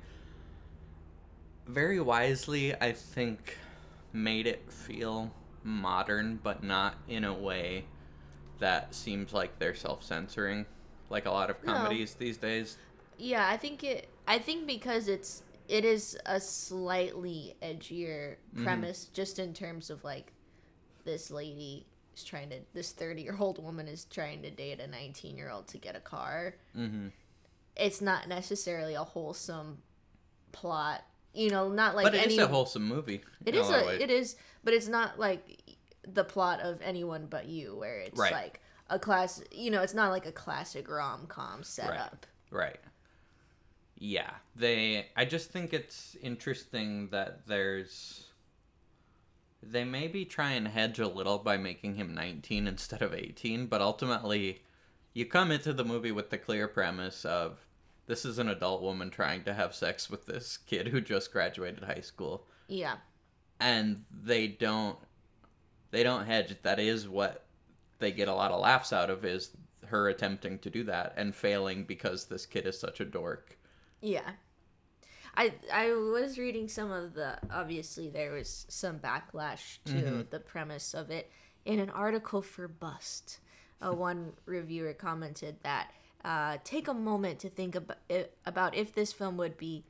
very 1.67 2.01
wisely, 2.01 2.75
I 2.75 2.93
think, 2.93 3.59
made 4.15 4.47
it 4.47 4.73
feel 4.73 5.31
modern, 5.63 6.39
but 6.43 6.63
not 6.63 6.95
in 7.09 7.25
a 7.25 7.35
way 7.35 7.85
that 8.61 8.95
seems 8.95 9.33
like 9.35 9.59
they're 9.59 9.75
self-censoring, 9.75 10.65
like 11.11 11.27
a 11.27 11.31
lot 11.31 11.51
of 11.51 11.63
No. 11.65 11.75
comedies 11.75 12.15
these 12.15 12.39
days. 12.39 12.79
yeah. 13.19 13.47
I 13.49 13.57
think 13.59 13.85
it. 13.85 14.09
I 14.27 14.39
think 14.39 14.67
because 14.67 15.09
it's 15.09 15.43
it 15.69 15.85
is 15.85 16.17
a 16.27 16.41
slightly 16.41 17.57
edgier 17.63 18.37
premise, 18.63 19.07
just 19.13 19.39
in 19.39 19.53
terms 19.53 19.91
of 19.91 20.03
like 20.05 20.33
this 21.05 21.31
lady 21.31 21.87
is 22.15 22.23
trying 22.25 22.51
to 22.51 22.61
this 22.75 22.93
30 22.93 23.23
year 23.23 23.37
old 23.39 23.63
woman 23.63 23.89
is 23.89 24.05
trying 24.05 24.41
to 24.43 24.51
date 24.51 24.79
a 24.81 24.87
19 24.87 25.37
year 25.37 25.51
old 25.51 25.67
to 25.69 25.79
get 25.79 25.97
a 25.97 26.01
car 26.01 26.55
Mm-hmm. 26.77 27.09
it's 27.77 28.01
not 28.01 28.29
necessarily 28.29 28.95
a 28.95 29.03
wholesome 29.03 29.79
plot 30.53 31.03
you 31.35 31.51
know 31.51 31.69
not 31.69 31.95
like 31.97 32.05
but 32.05 32.15
it 32.15 32.27
is 32.27 32.35
any 32.35 32.39
a 32.39 32.47
wholesome 32.47 32.87
movie. 32.87 33.21
It 33.45 33.55
is 33.55 33.69
in 33.69 33.75
is 33.75 33.83
lot 33.83 33.95
of 33.95 34.01
a 34.01 34.03
it 34.03 34.11
is 34.11 34.37
but 34.63 34.73
it's 34.75 34.89
not 34.89 35.19
like 35.19 35.63
the 36.07 36.25
plot 36.25 36.61
of 36.61 36.81
anyone 36.83 37.27
but 37.29 37.47
you 37.47 37.77
where 37.77 37.99
it's 38.01 38.19
Right. 38.19 38.33
like 38.33 38.61
a 38.91 38.99
class 38.99 39.43
you 39.51 39.71
know 39.71 39.83
it's 39.83 39.95
not 39.95 40.11
like 40.11 40.27
a 40.27 40.33
classic 40.33 40.89
rom-com 40.89 41.63
setup 41.63 42.27
Right. 42.51 42.79
Yeah. 43.99 44.31
They 44.55 45.09
I 45.17 45.25
just 45.25 45.51
think 45.51 45.73
it's 45.73 46.17
interesting 46.23 47.09
that 47.09 47.47
there's 47.47 48.27
they 49.63 49.83
maybe 49.85 50.25
try 50.25 50.51
and 50.53 50.69
hedge 50.69 50.99
a 50.99 51.09
little 51.09 51.39
by 51.39 51.57
making 51.57 51.95
him 51.95 52.15
19 52.15 52.69
instead 52.69 53.01
of 53.01 53.15
18, 53.15 53.67
but 53.67 53.81
ultimately 53.81 54.63
you 55.15 55.25
come 55.25 55.51
into 55.51 55.73
the 55.73 55.85
movie 55.85 56.13
with 56.13 56.29
the 56.31 56.37
clear 56.39 56.69
premise 56.69 57.25
of 57.25 57.59
this 58.07 58.25
is 58.25 58.39
an 58.39 58.49
adult 58.49 58.83
woman 58.83 59.11
trying 59.11 59.43
to 59.45 59.55
have 59.55 59.75
sex 59.75 60.11
with 60.11 60.27
this 60.27 60.57
kid 60.59 60.89
who 60.89 61.01
just 61.01 61.33
graduated 61.33 61.83
high 61.85 62.01
school 62.01 62.47
yeah 62.69 62.97
and 63.61 64.05
they 64.23 64.47
don't 64.49 64.99
they 65.91 66.03
don't 66.03 66.27
hedge 66.27 66.55
that 66.63 66.79
is 66.81 67.09
what 67.09 67.45
they 67.99 68.11
get 68.13 68.29
a 68.29 68.35
lot 68.35 68.51
of 68.51 68.61
laughs 68.61 68.93
out 68.93 69.11
of 69.11 69.25
is 69.25 69.51
her 69.87 70.09
attempting 70.09 70.59
to 70.59 70.71
do 70.71 70.83
that 70.85 71.13
and 71.17 71.35
failing 71.35 71.85
because 71.85 72.25
this 72.27 72.47
kid 72.47 72.67
is 72.67 72.79
such 72.79 73.01
a 73.01 73.05
dork 73.05 73.57
Yeah. 74.01 74.33
I 75.37 75.53
I 75.73 75.93
was 75.93 76.39
reading 76.39 76.69
some 76.69 76.91
of 76.93 77.15
the 77.15 77.39
obviously 77.51 78.09
there 78.09 78.33
was 78.33 78.67
some 78.69 78.99
backlash 79.01 79.79
to 79.87 79.93
Mhm. 79.93 80.31
the 80.31 80.39
premise 80.41 80.95
of 80.95 81.11
it 81.11 81.31
in 81.65 81.81
an 81.81 81.91
article 81.91 82.41
for 82.43 82.69
Bust. 82.69 83.41
Uh, 83.85 83.93
one 83.93 84.35
reviewer 84.47 84.93
commented 84.95 85.57
that 85.65 85.91
uh, 86.25 86.59
take 86.65 86.89
a 86.89 86.95
moment 86.95 87.39
to 87.41 87.51
think 87.51 87.75
about 87.75 87.99
about 88.47 88.75
if 88.75 88.95
this 88.95 89.13
film 89.13 89.37
would 89.37 89.57
be 89.57 89.85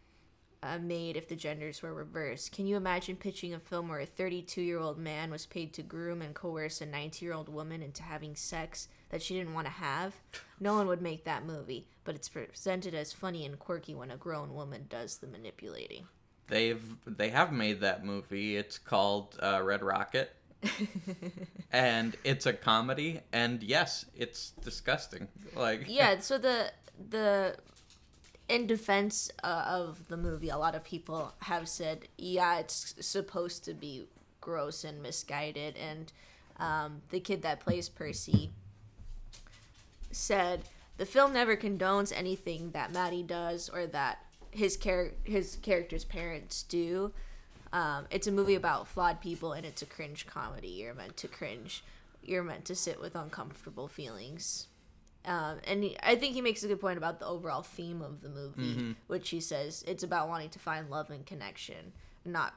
uh, 0.63 0.79
made 0.79 1.17
if 1.17 1.29
the 1.29 1.37
genders 1.37 1.83
were 1.83 1.93
reversed. 1.93 2.51
Can 2.53 2.67
you 2.67 2.77
imagine 2.77 3.17
pitching 3.17 3.53
a 3.53 3.59
film 3.59 3.89
where 3.89 4.01
a 4.01 4.07
32 4.07 4.63
year 4.63 4.79
old 4.79 4.99
man 4.99 5.31
was 5.31 5.47
paid 5.47 5.75
to 5.75 5.83
groom 5.83 6.23
and 6.23 6.35
coerce 6.35 6.81
a 6.81 6.87
90 6.87 7.25
year 7.25 7.35
old 7.35 7.49
woman 7.49 7.83
into 7.83 8.03
having 8.03 8.35
sex 8.35 8.89
that 9.11 9.23
she 9.23 9.35
didn't 9.35 9.55
want 9.55 9.67
to 9.67 9.73
have? 9.73 10.15
No 10.59 10.75
one 10.75 10.87
would 10.87 11.03
make 11.03 11.25
that 11.25 11.45
movie, 11.45 11.87
but 12.05 12.15
it's 12.15 12.29
presented 12.31 12.95
as 12.95 13.13
funny 13.13 13.45
and 13.45 13.59
quirky 13.59 13.95
when 13.95 14.11
a 14.11 14.17
grown 14.17 14.55
woman 14.55 14.87
does 14.89 15.19
the 15.19 15.27
manipulating. 15.27 16.07
they've 16.49 16.83
they 17.07 17.29
have 17.31 17.53
made 17.53 17.81
that 17.81 18.05
movie 18.05 18.57
it's 18.57 18.79
called 18.79 19.39
uh, 19.43 19.61
red 19.63 19.83
rocket 19.83 20.35
and 21.73 22.17
it's 22.25 22.47
a 22.47 22.53
comedy 22.53 23.21
and 23.33 23.63
yes 23.63 24.07
it's 24.17 24.51
disgusting 24.63 25.29
like 25.57 25.85
yeah, 25.89 26.19
so 26.19 26.39
the 26.39 26.71
the 27.11 27.57
in 28.49 28.67
defense 28.67 29.31
uh, 29.43 29.65
of 29.67 30.09
the 30.09 30.17
movie, 30.17 30.51
a 30.51 30.59
lot 30.59 30.75
of 30.75 30.85
people 30.85 31.33
have 31.41 31.69
said, 31.69 32.09
yeah, 32.19 32.59
it's 32.59 32.95
supposed 33.01 33.65
to 33.65 33.73
be 33.73 34.07
gross 34.41 34.85
and 34.85 35.03
misguided, 35.03 35.77
and 35.77 36.13
um, 36.59 37.03
the 37.11 37.21
kid 37.21 37.43
that 37.43 37.61
plays 37.61 37.89
Percy 37.89 38.51
said 40.11 40.63
the 40.97 41.07
film 41.07 41.33
never 41.33 41.57
condones 41.57 42.13
anything 42.15 42.71
that 42.71 42.93
Maddie 42.93 43.25
does 43.25 43.69
or 43.69 43.87
that 43.87 44.19
his 44.51 44.77
char- 44.77 45.13
his 45.25 45.57
character's 45.63 46.05
parents 46.05 46.63
do. 46.63 47.13
Um, 47.75 48.07
it's 48.09 48.29
a 48.29 48.33
movie 48.33 48.55
about 48.55 48.87
flawed 48.87 49.21
people, 49.21 49.53
and 49.53 49.67
it's 49.67 49.83
a 49.83 49.87
cringe 49.87 50.27
comedy. 50.27 50.69
You're 50.69 50.95
meant 50.95 51.17
to 51.19 51.29
cringe. 51.29 51.83
You're 52.23 52.45
meant 52.45 52.65
to 52.67 52.77
sit 52.77 53.01
with 53.01 53.17
uncomfortable 53.17 53.89
feelings. 53.89 54.69
Um, 55.27 55.59
and 55.67 55.83
he, 55.83 55.97
I 56.01 56.15
think 56.15 56.35
he 56.35 56.41
makes 56.41 56.63
a 56.63 56.69
good 56.69 56.81
point 56.81 56.99
about 56.99 57.19
the 57.19 57.27
overall 57.27 57.63
theme 57.63 58.01
of 58.01 58.21
the 58.23 58.29
movie, 58.29 58.95
which 59.09 59.31
he 59.31 59.41
says 59.41 59.83
it's 59.89 60.05
about 60.05 60.29
wanting 60.29 60.51
to 60.51 60.59
find 60.61 60.89
love 60.89 61.11
and 61.11 61.27
connection, 61.27 61.93
not 62.25 62.55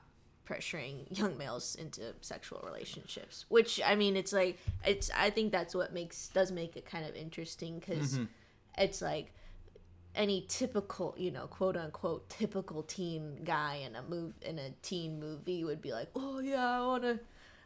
pressuring 0.47 1.05
young 1.17 1.35
males 1.35 1.75
into 1.75 2.13
sexual 2.21 2.61
relationships. 2.63 3.45
Which 3.49 3.81
I 3.83 3.95
mean, 3.95 4.15
it's 4.15 4.33
like 4.33 4.59
it's. 4.85 5.09
I 5.17 5.31
think 5.31 5.51
that's 5.51 5.73
what 5.73 5.93
makes 5.93 6.27
does 6.27 6.51
make 6.51 6.77
it 6.77 6.85
kind 6.85 7.05
of 7.05 7.15
interesting 7.15 7.79
because 7.79 8.19
it's 8.77 9.01
like 9.01 9.33
any 10.17 10.45
typical, 10.49 11.15
you 11.17 11.31
know, 11.31 11.47
quote 11.47 11.77
unquote 11.77 12.27
typical 12.29 12.83
teen 12.83 13.39
guy 13.43 13.75
in 13.85 13.95
a 13.95 14.01
move 14.01 14.33
in 14.41 14.59
a 14.59 14.71
teen 14.81 15.19
movie 15.19 15.63
would 15.63 15.81
be 15.81 15.93
like, 15.93 16.09
oh 16.15 16.39
yeah, 16.39 16.81
I 16.81 16.85
want 16.85 17.03
to 17.03 17.19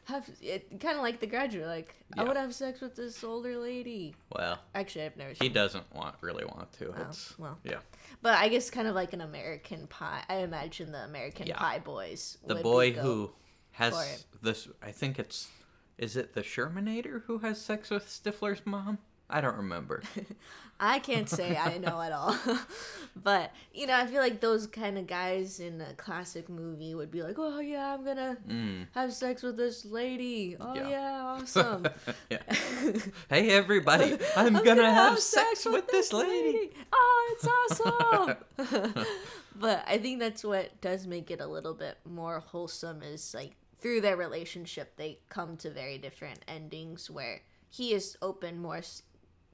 have 0.06 0.28
it, 0.42 0.80
kind 0.80 0.98
of 0.98 1.04
like 1.04 1.20
The 1.20 1.28
Graduate, 1.28 1.68
like 1.68 1.96
I 2.18 2.22
Yeah. 2.22 2.24
want 2.24 2.36
to 2.36 2.42
have 2.42 2.54
sex 2.56 2.82
with 2.82 2.96
this 2.96 3.24
older 3.24 3.58
lady. 3.58 4.16
well 4.36 4.60
Actually, 4.76 5.06
I've 5.06 5.18
never 5.18 5.34
he 5.40 5.48
doesn't 5.50 5.86
want 5.96 6.16
really 6.22 6.44
want 6.46 6.72
to 6.74 6.88
Oh, 6.90 7.06
it's 7.10 7.38
well, 7.40 7.58
yeah 7.64 7.80
but 8.22 8.34
I 8.38 8.50
guess 8.50 8.70
kind 8.70 8.88
of 8.88 8.96
like 8.96 9.14
an 9.14 9.22
American 9.22 9.88
Pie. 9.88 10.24
I 10.28 10.38
imagine 10.38 10.92
the 10.92 11.04
American 11.06 11.48
Yeah. 11.48 11.58
Pie 11.58 11.80
boys. 11.80 12.38
the 12.46 12.56
would 12.56 12.64
boy 12.64 12.92
who 12.94 13.32
has 13.74 14.26
this 14.42 14.68
i 14.84 14.92
think 14.92 15.18
it's 15.18 15.48
is 15.98 16.18
it 16.18 16.34
the 16.34 16.42
Sherminator 16.42 17.22
who 17.28 17.38
has 17.40 17.62
sex 17.62 17.90
with 17.90 18.06
stifler's 18.06 18.66
mom 18.66 18.98
i 19.32 19.42
don't 19.42 19.58
remember 19.58 20.04
I 20.84 20.98
can't 20.98 21.30
say 21.30 21.56
I 21.56 21.78
know 21.78 22.02
at 22.02 22.12
all, 22.12 22.36
but 23.24 23.54
you 23.72 23.86
know, 23.86 23.94
I 23.96 24.08
feel 24.08 24.20
like 24.20 24.42
those 24.42 24.66
kind 24.66 24.98
of 24.98 25.06
guys 25.06 25.60
in 25.60 25.80
a 25.80 25.94
classic 25.94 26.50
movie 26.50 26.96
would 26.96 27.12
be 27.12 27.22
like, 27.22 27.36
"Oh 27.38 27.60
yeah, 27.60 27.94
I'm 27.94 28.04
gonna 28.04 28.38
mm. 28.48 28.88
have 28.96 29.14
sex 29.14 29.44
with 29.44 29.58
this 29.58 29.86
lady. 29.86 30.58
Oh 30.60 30.74
Yeah. 30.74 30.90
yeah, 30.90 31.22
awesome." 31.24 31.88
yeah. 32.32 32.42
hey 33.30 33.50
everybody 33.52 34.18
i'm, 34.36 34.54
gonna, 34.54 34.92
have, 34.92 35.20
sex, 35.20 35.66
with 35.66 35.88
this 35.90 36.12
lady, 36.12 36.72
Oh, 36.92 37.36
it's 37.36 37.48
awesome. 37.48 39.06
but 39.56 39.84
I 39.88 40.00
think 40.00 40.20
that's 40.20 40.44
what 40.44 40.82
does 40.82 41.06
make 41.06 41.30
it 41.30 41.42
a 41.42 41.48
little 41.48 41.76
bit 41.76 42.00
more 42.10 42.40
wholesome 42.40 43.04
is 43.04 43.36
like 43.36 43.52
through 43.80 44.02
their 44.02 44.18
relationship 44.18 44.96
they 44.98 45.20
come 45.30 45.58
to 45.58 45.70
very 45.70 46.00
different 46.00 46.40
endings 46.48 47.08
where 47.10 47.42
he 47.70 47.94
is 47.94 48.18
open 48.22 48.60
more 48.60 48.82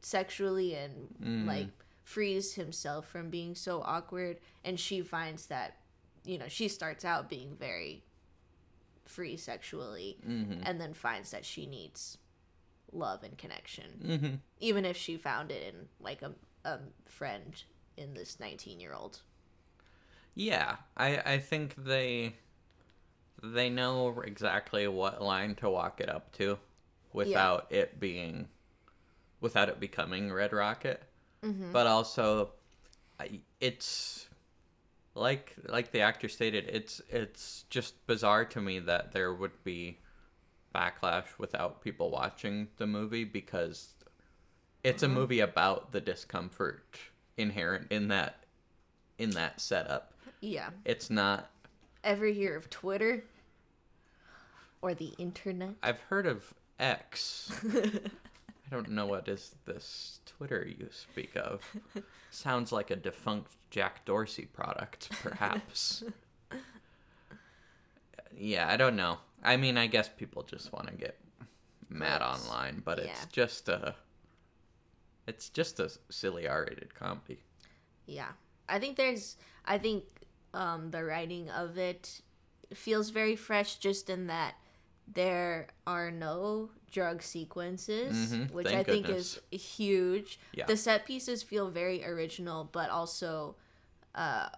sexually 0.01 0.73
and 0.75 1.07
Mm. 1.21 1.45
like 1.47 1.67
frees 2.03 2.53
himself 2.53 3.07
from 3.07 3.29
being 3.29 3.53
so 3.55 3.81
awkward 3.81 4.39
and 4.63 4.79
she 4.79 5.01
finds 5.01 5.47
that 5.47 5.77
you 6.23 6.37
know 6.37 6.47
she 6.47 6.67
starts 6.67 7.03
out 7.03 7.29
being 7.29 7.55
very 7.55 8.03
free 9.05 9.35
sexually 9.37 10.17
Mhm. 10.25 10.61
and 10.63 10.79
then 10.79 10.93
finds 10.93 11.31
that 11.31 11.45
she 11.45 11.65
needs 11.65 12.17
love 12.93 13.23
and 13.23 13.37
connection, 13.37 13.99
Mm-hmm. 14.03 14.35
even 14.59 14.85
if 14.85 14.95
she 14.95 15.17
found 15.17 15.51
it 15.51 15.73
in 15.73 15.89
like 15.99 16.21
a, 16.21 16.33
a 16.63 16.79
friend 17.05 17.63
in 17.97 18.13
this 18.13 18.39
19 18.39 18.79
year 18.79 18.93
old. 18.93 19.21
Yeah, 20.35 20.77
I 20.95 21.17
I 21.33 21.39
think 21.39 21.75
they 21.75 22.35
they 23.43 23.69
know 23.69 24.19
exactly 24.21 24.87
what 24.87 25.21
line 25.21 25.55
to 25.55 25.69
walk 25.69 25.99
it 26.01 26.09
up 26.09 26.31
to 26.37 26.57
without 27.13 27.71
it 27.71 27.99
being 27.99 28.47
without 29.41 29.69
it 29.69 29.79
becoming 29.79 30.31
Red 30.31 30.53
Rocket. 30.53 31.03
Mm-hmm. 31.43 31.71
But 31.71 31.87
also 31.87 32.51
I, 33.19 33.39
it's 33.59 34.27
like 35.15 35.55
like 35.67 35.91
the 35.91 36.01
actor 36.01 36.29
stated 36.29 36.69
it's 36.69 37.01
it's 37.09 37.65
just 37.69 38.05
bizarre 38.05 38.45
to 38.45 38.61
me 38.61 38.79
that 38.79 39.11
there 39.11 39.33
would 39.33 39.63
be 39.63 39.97
backlash 40.73 41.25
without 41.37 41.81
people 41.81 42.11
watching 42.11 42.67
the 42.77 42.85
movie 42.85 43.23
because 43.23 43.95
it's 44.83 45.03
a 45.03 45.07
movie 45.07 45.39
about 45.39 45.91
the 45.91 45.99
discomfort 45.99 46.97
inherent 47.35 47.91
in 47.91 48.07
that 48.09 48.45
in 49.17 49.31
that 49.31 49.59
setup. 49.59 50.13
Yeah. 50.41 50.69
It's 50.85 51.09
not. 51.09 51.49
Ever 52.03 52.27
hear 52.27 52.55
of 52.55 52.69
Twitter 52.69 53.23
or 54.81 54.93
the 54.93 55.13
internet? 55.17 55.75
I've 55.81 55.99
heard 56.01 56.27
of 56.27 56.53
X. 56.79 57.51
I 58.69 58.75
don't 58.75 58.89
know 58.89 59.05
what 59.05 59.27
is 59.27 59.55
this 59.65 60.19
Twitter 60.25 60.67
you 60.67 60.89
speak 60.91 61.35
of. 61.35 61.61
Sounds 62.31 62.71
like 62.71 62.91
a 62.91 62.95
defunct 62.97 63.53
Jack 63.69 64.03
Dorsey 64.05 64.45
product, 64.45 65.09
perhaps. 65.23 66.03
yeah, 68.37 68.67
I 68.67 68.77
don't 68.77 68.95
know. 68.95 69.17
I 69.43 69.57
mean, 69.57 69.77
I 69.77 69.87
guess 69.87 70.09
people 70.09 70.43
just 70.43 70.73
want 70.73 70.87
to 70.87 70.93
get 70.93 71.17
mad 71.89 72.21
online, 72.21 72.81
but 72.83 72.99
it's 72.99 73.07
Yeah. 73.07 73.25
just 73.31 73.69
a. 73.69 73.95
It's 75.27 75.49
just 75.49 75.79
a 75.79 75.91
silly 76.09 76.47
R-rated 76.47 76.93
comedy. 76.95 77.39
Yeah. 78.05 78.29
I 78.69 78.79
think 78.79 78.95
there's 78.97 79.37
I 79.65 79.77
think 79.77 80.03
um 80.53 80.91
the 80.91 81.03
writing 81.03 81.49
of 81.49 81.77
it 81.77 82.21
feels 82.73 83.09
very 83.11 83.35
fresh 83.35 83.75
just 83.77 84.09
in 84.09 84.27
that 84.27 84.55
there 85.13 85.67
are 85.85 86.11
no 86.11 86.69
drug 86.91 87.21
sequences, 87.21 88.33
Mhm, 88.33 88.51
which 88.51 88.67
thank 88.67 88.79
I 88.79 88.83
think 88.91 89.09
is 89.09 89.39
huge. 89.51 90.39
Yeah. 90.53 90.65
The 90.65 90.77
set 90.77 91.05
pieces 91.05 91.43
feel 91.43 91.69
very 91.69 92.03
original 92.05 92.69
but 92.71 92.89
also 92.89 93.55
uh 94.15 94.49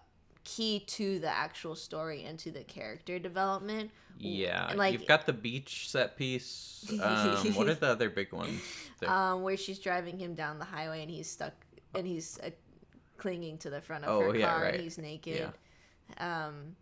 key 0.44 0.80
to 0.80 1.18
the 1.18 1.28
actual 1.28 1.76
story 1.76 2.24
and 2.24 2.38
to 2.38 2.50
the 2.50 2.64
character 2.64 3.18
development. 3.18 3.90
Yeah, 4.18 4.72
like- 4.74 4.92
you've 4.92 5.06
got 5.06 5.26
the 5.26 5.32
beach 5.32 5.88
set 5.90 6.16
piece. 6.16 6.84
Um, 7.00 7.54
what 7.54 7.68
are 7.68 7.74
the 7.86 7.88
other 7.88 8.10
big 8.10 8.32
ones? 8.32 8.60
Um 9.06 9.42
where 9.42 9.56
she's 9.56 9.78
driving 9.78 10.18
him 10.18 10.34
down 10.34 10.58
the 10.58 10.64
highway 10.64 11.02
and 11.02 11.10
he's 11.10 11.28
stuck 11.30 11.54
and 11.94 12.06
he's 12.06 12.38
uh, 12.40 12.50
clinging 13.18 13.58
to 13.58 13.70
the 13.70 13.80
front 13.80 14.04
of 14.04 14.10
Oh, 14.10 14.30
her 14.30 14.36
yeah, 14.36 14.46
car 14.50 14.62
right. 14.62 14.74
and 14.74 14.82
he's 14.82 14.98
naked. 14.98 15.52
Um, 16.18 16.76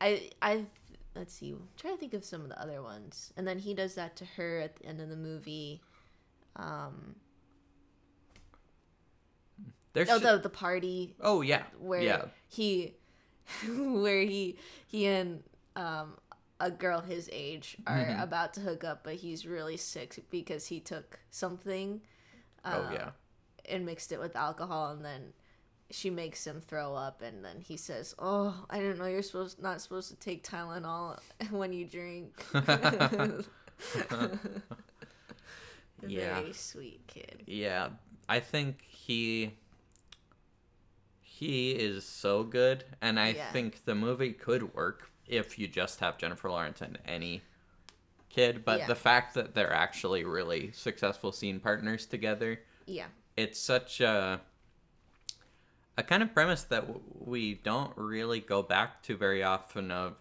I 0.00 0.30
I 0.42 0.66
let's 1.14 1.34
see, 1.34 1.50
I'm 1.52 1.68
trying 1.76 1.94
to 1.94 2.00
think 2.00 2.14
of 2.14 2.24
some 2.24 2.42
of 2.42 2.48
the 2.48 2.60
other 2.60 2.82
ones, 2.82 3.32
and 3.36 3.46
then 3.46 3.58
he 3.58 3.74
does 3.74 3.94
that 3.94 4.16
to 4.16 4.24
her 4.36 4.58
at 4.60 4.76
the 4.76 4.86
end 4.86 5.00
of 5.00 5.08
the 5.08 5.16
movie. 5.16 5.80
Um, 6.56 7.16
There's 9.92 10.08
oh, 10.10 10.18
the 10.18 10.38
the 10.38 10.48
party 10.48 11.14
oh 11.20 11.40
yeah, 11.40 11.62
where 11.78 12.02
yeah, 12.02 12.24
he 12.48 12.94
where 13.68 14.22
he 14.22 14.56
he 14.86 15.06
and 15.06 15.42
um 15.76 16.14
a 16.60 16.70
girl 16.70 17.00
his 17.00 17.28
age 17.32 17.76
are 17.86 18.04
Mhm. 18.04 18.22
about 18.22 18.54
to 18.54 18.60
hook 18.60 18.84
up, 18.84 19.04
but 19.04 19.14
he's 19.16 19.46
really 19.46 19.76
sick 19.76 20.18
because 20.30 20.66
he 20.66 20.80
took 20.80 21.20
something. 21.30 22.00
oh 22.64 22.70
uh, 22.70 22.90
yeah. 22.92 23.10
and 23.66 23.84
mixed 23.84 24.10
it 24.12 24.18
with 24.18 24.34
alcohol 24.36 24.90
and 24.92 25.04
then 25.04 25.32
she 25.90 26.10
makes 26.10 26.46
him 26.46 26.60
throw 26.60 26.94
up 26.94 27.22
and 27.22 27.44
then 27.44 27.60
he 27.60 27.76
says 27.76 28.14
oh 28.18 28.64
i 28.70 28.78
didn't 28.80 28.98
know 28.98 29.06
you're 29.06 29.22
supposed 29.22 29.62
not 29.62 29.80
supposed 29.80 30.08
to 30.08 30.16
take 30.16 30.42
tylenol 30.46 31.18
when 31.50 31.72
you 31.72 31.84
drink 31.84 32.44
Yeah. 36.06 36.40
very 36.40 36.52
sweet 36.52 37.00
kid 37.06 37.42
Yeah, 37.46 37.90
I 38.28 38.40
think 38.40 38.82
he 38.82 39.54
he 41.20 41.72
is 41.72 42.04
so 42.04 42.42
good, 42.44 42.84
and 43.02 43.18
I 43.18 43.32
Yeah. 43.32 43.50
think 43.52 43.84
the 43.84 43.94
movie 43.94 44.32
could 44.32 44.74
work 44.74 45.10
if 45.26 45.58
you 45.58 45.66
just 45.66 46.00
have 46.00 46.16
Jennifer 46.18 46.48
Lawrence 46.50 46.80
and 46.80 46.98
any 47.06 47.42
kid. 48.28 48.64
But 48.64 48.80
Yeah. 48.80 48.86
the 48.86 48.94
fact 48.94 49.34
that 49.34 49.54
they're 49.54 49.72
actually 49.72 50.24
really 50.24 50.70
successful 50.72 51.32
scene 51.32 51.58
partners 51.60 52.06
together, 52.06 52.60
yeah 52.86 53.06
it's 53.36 53.58
such 53.58 54.00
a 54.00 54.40
a 55.96 56.02
kind 56.02 56.22
of 56.22 56.34
premise 56.34 56.64
that 56.64 56.86
w- 56.86 57.00
we 57.12 57.54
don't 57.54 57.92
really 57.96 58.40
go 58.40 58.62
back 58.62 59.02
to 59.04 59.16
very 59.16 59.42
often 59.42 59.90
of 59.90 60.14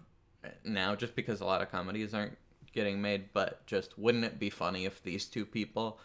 now 0.64 0.96
just 0.96 1.16
because 1.16 1.42
a 1.42 1.46
lot 1.46 1.62
of 1.62 1.72
comedies 1.72 2.14
aren't 2.14 2.38
getting 2.74 3.02
made 3.02 3.26
but 3.34 3.66
just 3.66 3.98
wouldn't 3.98 4.24
it 4.24 4.40
be 4.40 4.50
funny 4.50 4.86
if 4.86 5.02
these 5.04 5.26
two 5.26 5.46
people 5.46 6.00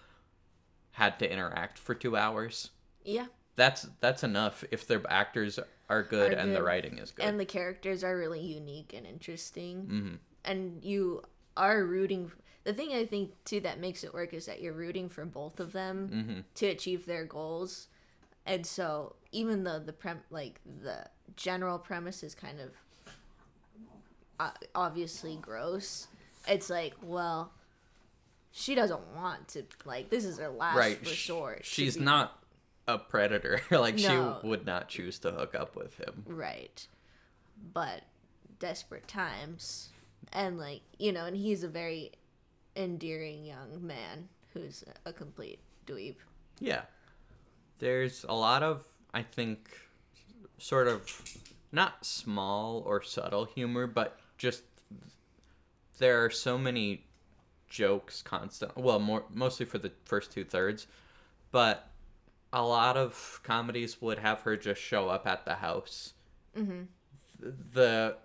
had 0.93 1.19
to 1.19 1.31
interact 1.31 1.79
for 1.79 1.95
2 1.95 2.17
hours? 2.17 2.71
Yeah. 3.05 3.27
That's 3.57 3.89
that's 4.01 4.23
enough 4.23 4.65
if 4.71 4.87
their 4.87 5.03
actors 5.09 5.59
are 5.89 6.03
good 6.03 6.33
Are 6.33 6.37
and 6.37 6.55
the 6.55 6.63
writing 6.63 6.99
is 6.99 7.11
good. 7.11 7.25
And 7.25 7.41
the 7.41 7.45
characters 7.45 8.05
are 8.05 8.17
really 8.17 8.41
unique 8.41 8.93
and 8.97 9.07
interesting. 9.07 9.87
Hmm 9.87 10.15
and 10.45 10.83
you 10.85 11.23
are 11.57 11.85
rooting 11.85 12.31
the 12.65 12.73
thing 12.73 12.93
i 12.93 13.05
think 13.05 13.33
too 13.45 13.61
that 13.61 13.81
makes 13.81 14.05
it 14.05 14.15
work 14.15 14.33
is 14.33 14.47
that 14.47 14.61
you're 14.61 14.73
rooting 14.73 15.09
for 15.09 15.25
both 15.25 15.61
of 15.61 15.73
them 15.73 16.09
hmm 16.09 16.41
to 16.55 16.67
achieve 16.67 17.07
their 17.07 17.25
goals. 17.25 17.89
And 18.47 18.65
so 18.67 19.15
even 19.33 19.65
though 19.65 19.79
the 19.79 19.93
prem 19.93 20.21
like 20.31 20.61
the 20.83 21.05
general 21.37 21.79
premise 21.79 22.23
is 22.23 22.35
kind 22.35 22.61
of 22.61 22.71
uh, 24.41 24.51
obviously 24.75 25.37
gross 25.41 26.07
it's 26.47 26.71
like 26.71 26.95
well 27.03 27.53
she 28.53 28.75
doesn't 28.75 29.01
want 29.17 29.47
to 29.49 29.65
like 29.85 30.11
this 30.11 30.25
is 30.25 30.39
her 30.39 30.49
last 30.49 30.77
right 30.77 31.01
resort 31.01 31.65
she's 31.65 31.97
be- 31.97 32.05
not 32.05 32.39
a 32.87 32.97
predator 32.99 33.61
like 33.71 33.97
No. 33.97 34.39
she 34.43 34.47
would 34.47 34.65
not 34.65 34.89
choose 34.89 35.19
to 35.21 35.31
hook 35.33 35.55
up 35.55 35.77
with 35.77 35.97
him 35.99 36.25
right 36.27 36.87
but 37.75 38.03
desperate 38.61 39.07
times 39.09 39.91
and 40.33 40.59
like 40.59 40.81
you 40.99 41.13
know 41.13 41.27
and 41.27 41.37
he's 41.37 41.65
a 41.65 41.69
very 41.69 42.13
endearing 42.77 43.45
young 43.45 43.85
man 43.85 44.29
who's 44.55 44.85
a 45.05 45.13
complete 45.13 45.59
dweeb 45.87 46.15
Yeah. 46.61 46.83
There's 47.81 48.25
a 48.29 48.35
lot 48.35 48.63
of, 48.65 48.85
I 49.13 49.23
think, 49.23 49.71
sort 50.59 50.89
of 50.89 51.23
not 51.73 52.05
small 52.05 52.83
or 52.87 53.03
subtle 53.03 53.45
humor, 53.45 53.87
but 53.87 54.19
just 54.37 54.63
there 55.99 56.25
are 56.25 56.31
so 56.31 56.57
many 56.57 57.05
jokes 57.69 58.23
constant. 58.23 58.77
Well, 58.77 58.99
more 58.99 59.25
mostly 59.33 59.67
for 59.67 59.79
the 59.79 59.93
first 60.05 60.33
two 60.33 60.45
thirds, 60.45 60.87
but 61.51 61.89
a 62.53 62.63
lot 62.63 62.97
of 62.97 63.41
comedies 63.43 64.01
would 64.01 64.19
have 64.19 64.41
her 64.43 64.57
just 64.57 64.81
show 64.81 65.09
up 65.09 65.27
at 65.27 65.45
the 65.45 65.55
house. 65.55 66.15
mm-hmm. 66.57 66.83
The 67.73 68.17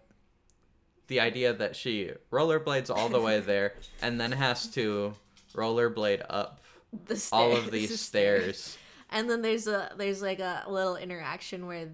the 1.07 1.19
idea 1.19 1.53
that 1.53 1.75
she 1.75 2.11
rollerblades 2.31 2.89
all 2.89 3.09
the 3.09 3.21
way 3.21 3.39
there 3.39 3.75
and 4.01 4.19
then 4.19 4.31
has 4.31 4.67
to 4.69 5.13
rollerblade 5.53 6.25
up 6.29 6.61
the 7.05 7.29
all 7.31 7.55
of 7.55 7.69
these 7.69 7.99
stairs. 7.99 8.77
And 9.13 9.29
then 9.29 9.41
there's 9.41 9.67
a 9.67 9.91
there's 9.97 10.21
like 10.21 10.39
a 10.39 10.65
little 10.67 10.97
interaction 10.97 11.67
where 11.67 11.87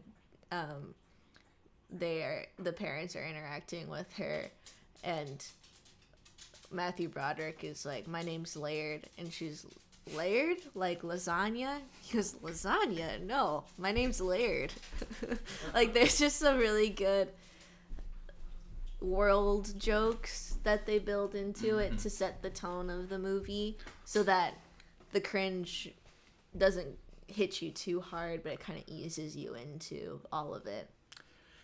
um 0.52 0.96
they 1.92 2.22
are 2.22 2.46
the 2.58 2.74
parents 2.74 3.16
are 3.16 3.26
interacting 3.26 3.88
with 3.90 4.12
her 4.14 4.46
and 5.04 5.46
matthew 6.72 7.08
broderick 7.08 7.64
is 7.64 7.86
like 7.86 8.08
my 8.08 8.24
name's 8.24 8.56
laird. 8.56 9.08
And 9.18 9.32
she's 9.32 9.66
laird? 10.16 10.58
Like 10.74 11.02
lasagna? 11.02 11.80
He 12.02 12.16
goes 12.16 12.34
lasagna? 12.36 13.22
No 13.22 13.66
my 13.78 13.92
name's 13.92 14.20
laird. 14.22 14.74
Like 15.74 15.94
there's 15.94 16.18
just 16.18 16.38
some 16.38 16.58
really 16.58 16.90
good 16.90 17.30
world 19.02 19.80
jokes 19.80 20.58
that 20.64 20.86
they 20.86 21.00
build 21.00 21.36
into 21.36 21.78
it 21.78 21.98
to 22.00 22.10
set 22.10 22.42
the 22.42 22.50
tone 22.50 22.90
of 22.90 23.10
the 23.10 23.18
movie 23.20 23.78
so 24.04 24.24
that 24.24 24.56
the 25.14 25.22
cringe 25.22 25.90
doesn't 26.58 26.98
hit 27.30 27.62
you 27.62 27.72
too 27.72 28.02
hard, 28.02 28.44
but 28.44 28.54
it 28.54 28.60
kind 28.60 28.78
of 28.80 28.86
eases 28.88 29.36
you 29.36 29.54
into 29.56 30.22
all 30.32 30.54
of 30.54 30.66
it. 30.68 30.90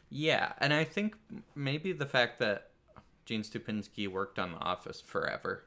Yeah, 0.10 0.54
and 0.60 0.74
I 0.74 0.84
think 0.84 1.16
maybe 1.56 1.92
the 1.92 2.06
fact 2.06 2.40
that 2.40 2.70
Gene 3.26 3.42
Stupinski 3.42 4.08
worked 4.08 4.40
on 4.40 4.52
The 4.52 4.60
Office 4.60 5.02
forever. 5.02 5.66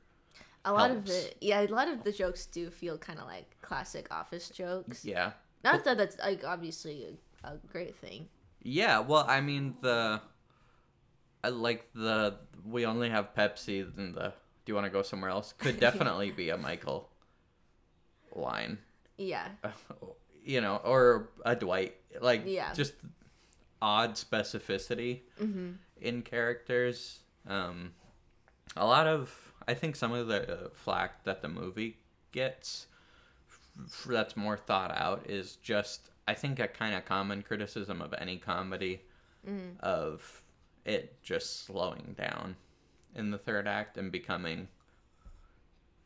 A 0.65 0.73
lot 0.73 0.91
Helps. 0.91 0.97
of 0.97 1.07
the 1.07 1.33
yeah, 1.41 1.63
a 1.63 1.67
lot 1.69 1.89
of 1.89 2.05
the 2.05 2.13
jokes 2.13 2.47
do 2.47 2.71
feel 2.71 2.99
kind 2.99 3.19
of 3.19 3.27
like 3.27 3.57
classic 3.63 4.09
office 4.11 4.51
jokes. 4.51 5.05
Yeah. 5.05 5.33
Not 5.65 5.85
that 5.85 5.97
that's 5.99 6.19
like 6.19 6.45
obviously 6.45 7.17
a, 7.45 7.49
a 7.53 7.57
great 7.71 7.97
thing. 7.97 8.29
Yeah, 8.63 9.01
well, 9.01 9.25
I 9.29 9.41
mean 9.41 9.77
the 9.81 10.21
I 11.43 11.49
like 11.49 11.87
the 11.95 12.37
we 12.65 12.85
only 12.87 13.09
have 13.11 13.35
Pepsi 13.35 13.97
and 13.97 14.15
the 14.15 14.35
do 14.65 14.71
you 14.73 14.75
want 14.75 14.87
to 14.87 14.91
go 14.91 15.03
somewhere 15.03 15.31
else?" 15.31 15.55
could 15.57 15.81
definitely 15.89 16.31
be 16.31 16.51
a 16.51 16.57
Michael 16.59 17.09
line. 18.35 18.79
Yeah. 19.18 19.48
you 20.44 20.61
know, 20.61 20.76
or 20.85 21.28
a 21.44 21.54
Dwight. 21.54 21.94
Like 22.20 22.42
Yeah. 22.46 22.72
just 22.72 22.94
odd 23.83 24.14
specificity 24.14 25.20
Mm-hmm. 25.40 25.70
in 26.00 26.22
characters. 26.22 27.20
Um, 27.46 27.92
a 28.76 28.87
lot 28.87 29.07
of 29.07 29.52
I 29.66 29.74
think 29.74 29.96
some 29.96 30.12
of 30.12 30.28
the 30.28 30.70
flack 30.74 31.24
that 31.24 31.42
the 31.42 31.48
movie 31.48 31.98
gets 32.33 32.87
f- 33.87 34.04
that's 34.09 34.37
more 34.37 34.57
thought 34.57 34.92
out 34.96 35.28
is 35.28 35.57
just 35.57 36.11
I 36.26 36.35
think 36.35 36.59
a 36.59 36.68
kind 36.68 36.94
of 36.94 37.04
common 37.04 37.42
criticism 37.42 38.00
of 38.02 38.14
any 38.18 38.37
comedy 38.38 39.02
of 39.81 40.42
it 40.85 41.22
just 41.22 41.64
slowing 41.64 42.14
down 42.18 42.57
in 43.14 43.31
the 43.31 43.38
third 43.38 43.66
act 43.66 43.96
and 43.96 44.12
becoming 44.12 44.68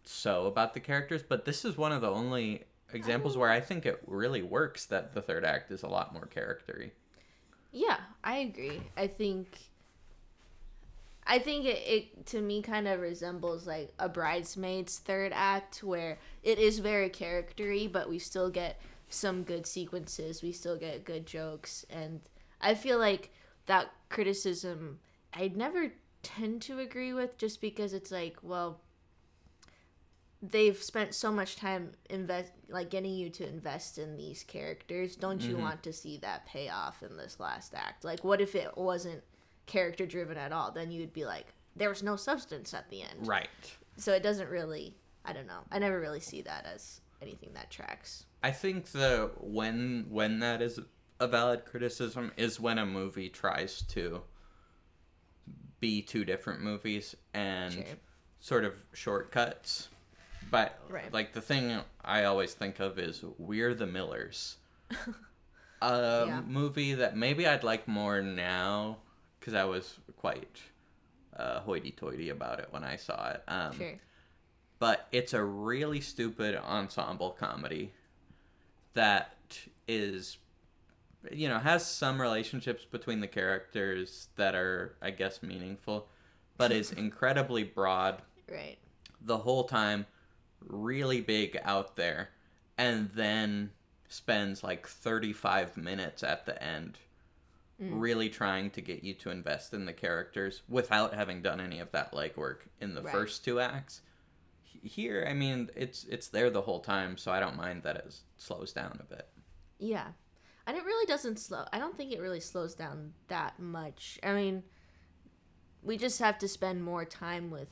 so 0.04 0.46
about 0.46 0.74
the 0.74 0.80
characters 0.80 1.22
but 1.28 1.44
this 1.44 1.64
is 1.64 1.76
one 1.76 1.90
of 1.92 2.00
the 2.00 2.10
only 2.10 2.62
examples 2.94 3.36
where 3.36 3.50
I 3.50 3.60
think 3.60 3.86
it 3.86 4.02
really 4.06 4.42
works 4.42 4.86
that 4.86 5.12
the 5.14 5.22
third 5.22 5.44
act 5.44 5.70
is 5.70 5.82
a 5.82 5.88
lot 5.88 6.12
more 6.12 6.26
charactery. 6.26 6.90
Yeah, 7.72 7.98
I 8.22 8.38
agree. 8.38 8.82
I 8.96 9.06
think 9.06 9.58
I 11.26 11.38
think 11.38 11.64
it, 11.64 11.82
it 11.86 12.26
to 12.26 12.40
me 12.40 12.62
kind 12.62 12.88
of 12.88 13.00
resembles 13.00 13.66
like 13.66 13.92
a 13.98 14.08
bridesmaids 14.08 14.98
third 14.98 15.32
act 15.34 15.82
where 15.82 16.18
it 16.42 16.58
is 16.58 16.80
very 16.80 17.08
charactery 17.08 17.86
but 17.86 18.08
we 18.08 18.18
still 18.18 18.50
get 18.50 18.80
some 19.08 19.42
good 19.42 19.66
sequences, 19.66 20.42
we 20.42 20.52
still 20.52 20.76
get 20.76 21.04
good 21.04 21.26
jokes 21.26 21.86
and 21.88 22.20
I 22.60 22.74
feel 22.74 22.98
like 22.98 23.30
that 23.66 23.92
criticism 24.08 24.98
I'd 25.32 25.56
never 25.56 25.92
tend 26.22 26.62
to 26.62 26.78
agree 26.78 27.12
with 27.12 27.38
just 27.38 27.60
because 27.60 27.92
it's 27.92 28.10
like, 28.10 28.36
well, 28.42 28.80
they've 30.42 30.76
spent 30.82 31.14
so 31.14 31.30
much 31.30 31.56
time 31.56 31.92
invest 32.10 32.52
like 32.68 32.90
getting 32.90 33.14
you 33.14 33.30
to 33.30 33.48
invest 33.48 33.98
in 33.98 34.16
these 34.16 34.42
characters. 34.42 35.14
Don't 35.14 35.40
you 35.40 35.54
mm-hmm. 35.54 35.62
want 35.62 35.82
to 35.84 35.92
see 35.92 36.18
that 36.18 36.46
payoff 36.46 37.02
in 37.02 37.16
this 37.16 37.38
last 37.38 37.74
act? 37.74 38.04
Like 38.04 38.24
what 38.24 38.40
if 38.40 38.54
it 38.54 38.76
wasn't 38.76 39.22
character 39.66 40.04
driven 40.04 40.36
at 40.36 40.52
all? 40.52 40.72
Then 40.72 40.90
you'd 40.90 41.12
be 41.12 41.24
like 41.24 41.46
there 41.76 41.88
was 41.88 42.02
no 42.02 42.16
substance 42.16 42.74
at 42.74 42.90
the 42.90 43.02
end. 43.02 43.26
Right. 43.26 43.48
so 43.96 44.12
it 44.12 44.22
doesn't 44.22 44.50
really 44.50 44.96
i 45.24 45.32
don't 45.32 45.46
know. 45.46 45.60
I 45.70 45.78
never 45.78 46.00
really 46.00 46.20
see 46.20 46.42
that 46.42 46.66
as 46.66 47.00
anything 47.22 47.50
that 47.54 47.70
tracks. 47.70 48.26
I 48.42 48.50
think 48.50 48.86
the 48.86 49.30
when 49.40 50.06
when 50.10 50.40
that 50.40 50.60
is 50.60 50.80
a 51.20 51.28
valid 51.28 51.64
criticism 51.64 52.32
is 52.36 52.58
when 52.58 52.78
a 52.78 52.86
movie 52.86 53.28
tries 53.28 53.82
to 53.82 54.22
be 55.78 56.02
two 56.02 56.24
different 56.24 56.60
movies 56.60 57.14
and 57.32 57.72
Sure. 57.72 57.84
sort 58.40 58.64
of 58.64 58.74
shortcuts. 58.92 59.88
But 60.52 60.78
Right. 60.88 61.12
like 61.12 61.32
the 61.32 61.40
thing 61.40 61.80
I 62.04 62.24
always 62.24 62.54
think 62.54 62.78
of 62.78 62.98
is 63.00 63.24
We're 63.38 63.74
the 63.74 63.86
Millers. 63.86 64.58
a 65.82 66.26
Yeah. 66.28 66.40
movie 66.42 66.94
that 66.94 67.16
maybe 67.16 67.48
I'd 67.48 67.64
like 67.64 67.88
more 67.88 68.22
now 68.22 68.98
because 69.40 69.54
I 69.54 69.64
was 69.64 69.98
quite 70.16 70.62
uh, 71.36 71.58
hoity-toity 71.60 72.28
about 72.28 72.60
it 72.60 72.68
when 72.70 72.84
I 72.84 72.94
saw 72.94 73.30
it. 73.30 73.42
Um, 73.48 73.72
sure 73.72 73.98
but 74.82 75.06
it's 75.12 75.32
a 75.32 75.44
really 75.44 76.00
stupid 76.00 76.56
ensemble 76.56 77.30
comedy 77.30 77.92
that 78.94 79.36
is 79.86 80.38
you 81.30 81.48
know 81.48 81.60
has 81.60 81.86
some 81.86 82.20
relationships 82.20 82.84
between 82.84 83.20
the 83.20 83.28
characters 83.28 84.26
that 84.34 84.56
are 84.56 84.96
i 85.00 85.08
guess 85.08 85.40
meaningful 85.40 86.08
but 86.56 86.72
is 86.72 86.90
incredibly 86.96 87.62
broad 87.62 88.22
right 88.50 88.76
the 89.20 89.38
whole 89.38 89.62
time 89.62 90.04
really 90.68 91.20
big 91.20 91.58
out 91.64 91.96
there 91.96 92.30
and 92.78 93.10
then 93.10 93.70
spends 94.08 94.62
like 94.62 94.86
35 94.86 95.76
minutes 95.76 96.22
at 96.22 96.46
the 96.46 96.62
end 96.62 96.98
mm. 97.80 97.88
really 98.00 98.28
trying 98.28 98.70
to 98.70 98.80
get 98.80 99.02
you 99.04 99.14
to 99.14 99.30
invest 99.30 99.72
in 99.74 99.84
the 99.86 99.92
characters 99.92 100.62
without 100.68 101.14
having 101.14 101.42
done 101.42 101.60
any 101.60 101.78
of 101.80 101.90
that 101.92 102.12
legwork 102.12 102.58
in 102.80 102.94
the 102.94 103.02
Right. 103.02 103.12
first 103.12 103.44
two 103.44 103.60
acts 103.60 104.02
here 104.82 105.24
i 105.28 105.32
mean 105.32 105.70
it's 105.76 106.04
it's 106.04 106.28
there 106.28 106.50
the 106.50 106.60
whole 106.62 106.80
time 106.80 107.16
so 107.16 107.30
i 107.30 107.38
don't 107.38 107.56
mind 107.56 107.82
that 107.84 107.96
it 107.96 108.14
slows 108.36 108.72
down 108.72 108.98
a 109.00 109.04
bit 109.04 109.28
Yeah. 109.78 110.08
And 110.66 110.76
it 110.76 110.84
really 110.84 111.06
doesn't 111.06 111.40
slow. 111.40 111.64
I 111.72 111.80
don't 111.80 111.96
think 111.96 112.12
it 112.12 112.20
really 112.20 112.38
slows 112.38 112.74
down 112.76 113.14
that 113.26 113.58
much. 113.58 114.20
I 114.22 114.32
mean, 114.32 114.62
we 115.82 115.96
just 115.96 116.20
have 116.20 116.38
to 116.38 116.46
spend 116.46 116.84
more 116.84 117.04
time 117.04 117.50
with 117.50 117.68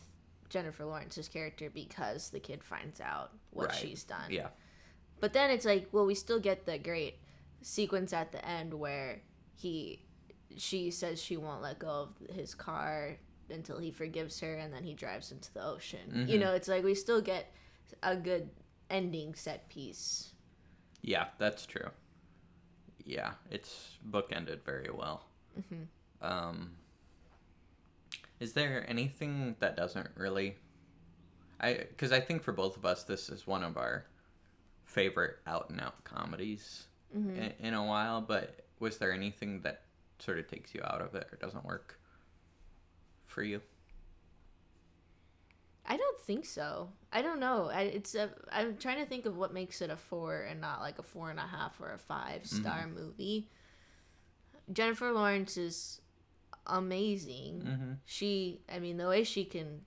Jennifer 0.51 0.85
Lawrence's 0.85 1.29
character 1.29 1.71
because 1.71 2.31
the 2.31 2.41
kid 2.41 2.63
finds 2.63 3.01
out 3.01 3.33
what 3.51 3.69
Right. 3.69 3.75
she's 3.79 4.05
done. 4.05 4.31
yeah 4.31 4.49
But 5.21 5.33
then 5.33 5.51
it's 5.51 5.65
like, 5.65 5.89
well, 5.93 6.07
we 6.07 6.15
still 6.15 6.41
get 6.41 6.67
the 6.67 6.79
great 6.79 7.19
sequence 7.63 8.13
at 8.13 8.33
the 8.33 8.45
end 8.47 8.75
where 8.75 9.23
he 9.55 10.03
she 10.57 10.91
says 10.91 11.23
she 11.23 11.37
won't 11.37 11.63
let 11.63 11.79
go 11.79 11.89
of 12.29 12.35
his 12.35 12.55
car 12.55 13.17
until 13.51 13.79
he 13.79 13.91
forgives 13.93 14.41
her 14.41 14.55
and 14.57 14.73
then 14.75 14.83
he 14.83 14.95
drives 14.95 15.31
into 15.31 15.53
the 15.55 15.65
ocean. 15.65 16.27
You 16.29 16.37
Mhm. 16.39 16.41
know, 16.41 16.55
it's 16.55 16.69
like 16.69 16.83
we 16.85 16.95
still 16.95 17.21
get 17.21 17.53
a 18.03 18.17
good 18.17 18.51
ending 18.91 19.35
set 19.35 19.69
piece. 19.69 20.35
yeah 21.03 21.29
that's 21.39 21.65
true 21.65 21.89
yeah 23.05 23.33
it's 23.51 23.97
bookended 24.11 24.63
very 24.63 24.91
well 24.91 25.25
Mhm. 25.59 25.87
um 26.21 26.77
is 28.41 28.53
there 28.55 28.85
anything 28.89 29.55
that 29.61 29.77
doesn't 29.77 30.09
really 30.17 30.57
i 31.61 31.75
because 31.75 32.11
i 32.13 32.19
think 32.21 32.43
for 32.43 32.53
both 32.53 32.77
of 32.77 32.85
us 32.85 33.05
this 33.05 33.29
is 33.29 33.47
one 33.47 33.63
of 33.63 33.77
our 33.77 34.07
favorite 34.85 35.37
out 35.47 35.71
and 35.71 35.81
out 35.81 36.03
comedies 36.05 36.87
Mhm. 37.17 37.37
in, 37.37 37.67
in 37.67 37.75
a 37.75 37.85
while 37.85 38.21
but 38.21 38.65
was 38.79 38.99
there 38.99 39.13
anything 39.13 39.61
that 39.63 39.83
sort 40.19 40.39
of 40.39 40.47
takes 40.49 40.75
you 40.75 40.81
out 40.85 41.01
of 41.01 41.15
it 41.15 41.29
or 41.33 41.37
doesn't 41.37 41.65
work 41.65 41.99
for 43.27 43.43
you 43.43 43.61
I 45.87 45.97
don't 45.97 46.21
think 46.21 46.45
so. 46.47 46.91
I 47.13 47.21
don't 47.21 47.41
know. 47.41 47.69
I, 47.69 47.81
it's 47.83 48.15
a. 48.15 48.31
I'm 48.53 48.77
trying 48.77 48.99
to 49.03 49.07
think 49.07 49.27
of 49.27 49.37
what 49.37 49.53
makes 49.53 49.81
it 49.83 49.91
a 49.91 49.97
four 49.97 50.43
and 50.43 50.61
not 50.61 50.81
like 50.83 51.01
a 51.01 51.03
four 51.03 51.31
and 51.31 51.39
a 51.41 51.47
half 51.47 51.81
or 51.81 51.93
a 51.93 51.99
five 51.99 52.47
star 52.47 52.87
movie. 52.87 53.49
Jennifer 54.73 55.11
Lawrence 55.11 55.57
is 55.57 56.01
amazing. 56.71 57.63
mm-hmm. 57.67 57.93
She, 58.07 58.61
I 58.73 58.79
mean, 58.79 58.97
the 58.97 59.09
way 59.09 59.25
she 59.25 59.45
can 59.45 59.83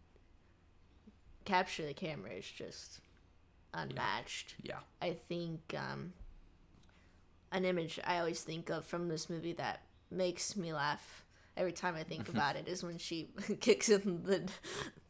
capture 1.45 1.85
the 1.85 1.93
camera 1.93 2.31
is 2.31 2.45
just 2.45 2.99
unmatched. 3.73 4.55
yeah 4.61 4.77
I 5.01 5.13
think 5.27 5.59
um, 5.77 6.13
an 7.51 7.65
image 7.65 7.99
I 8.05 8.19
always 8.19 8.41
think 8.41 8.69
of 8.69 8.85
from 8.85 9.07
this 9.07 9.29
movie 9.29 9.53
that 9.53 9.81
makes 10.11 10.55
me 10.55 10.71
laugh 10.73 11.25
every 11.57 11.71
time 11.71 11.95
I 11.95 12.03
think 12.03 12.29
about 12.33 12.55
it 12.55 12.67
is 12.67 12.83
when 12.83 12.97
she 12.97 13.29
kicks 13.59 13.89
in 13.89 14.23
the 14.23 14.43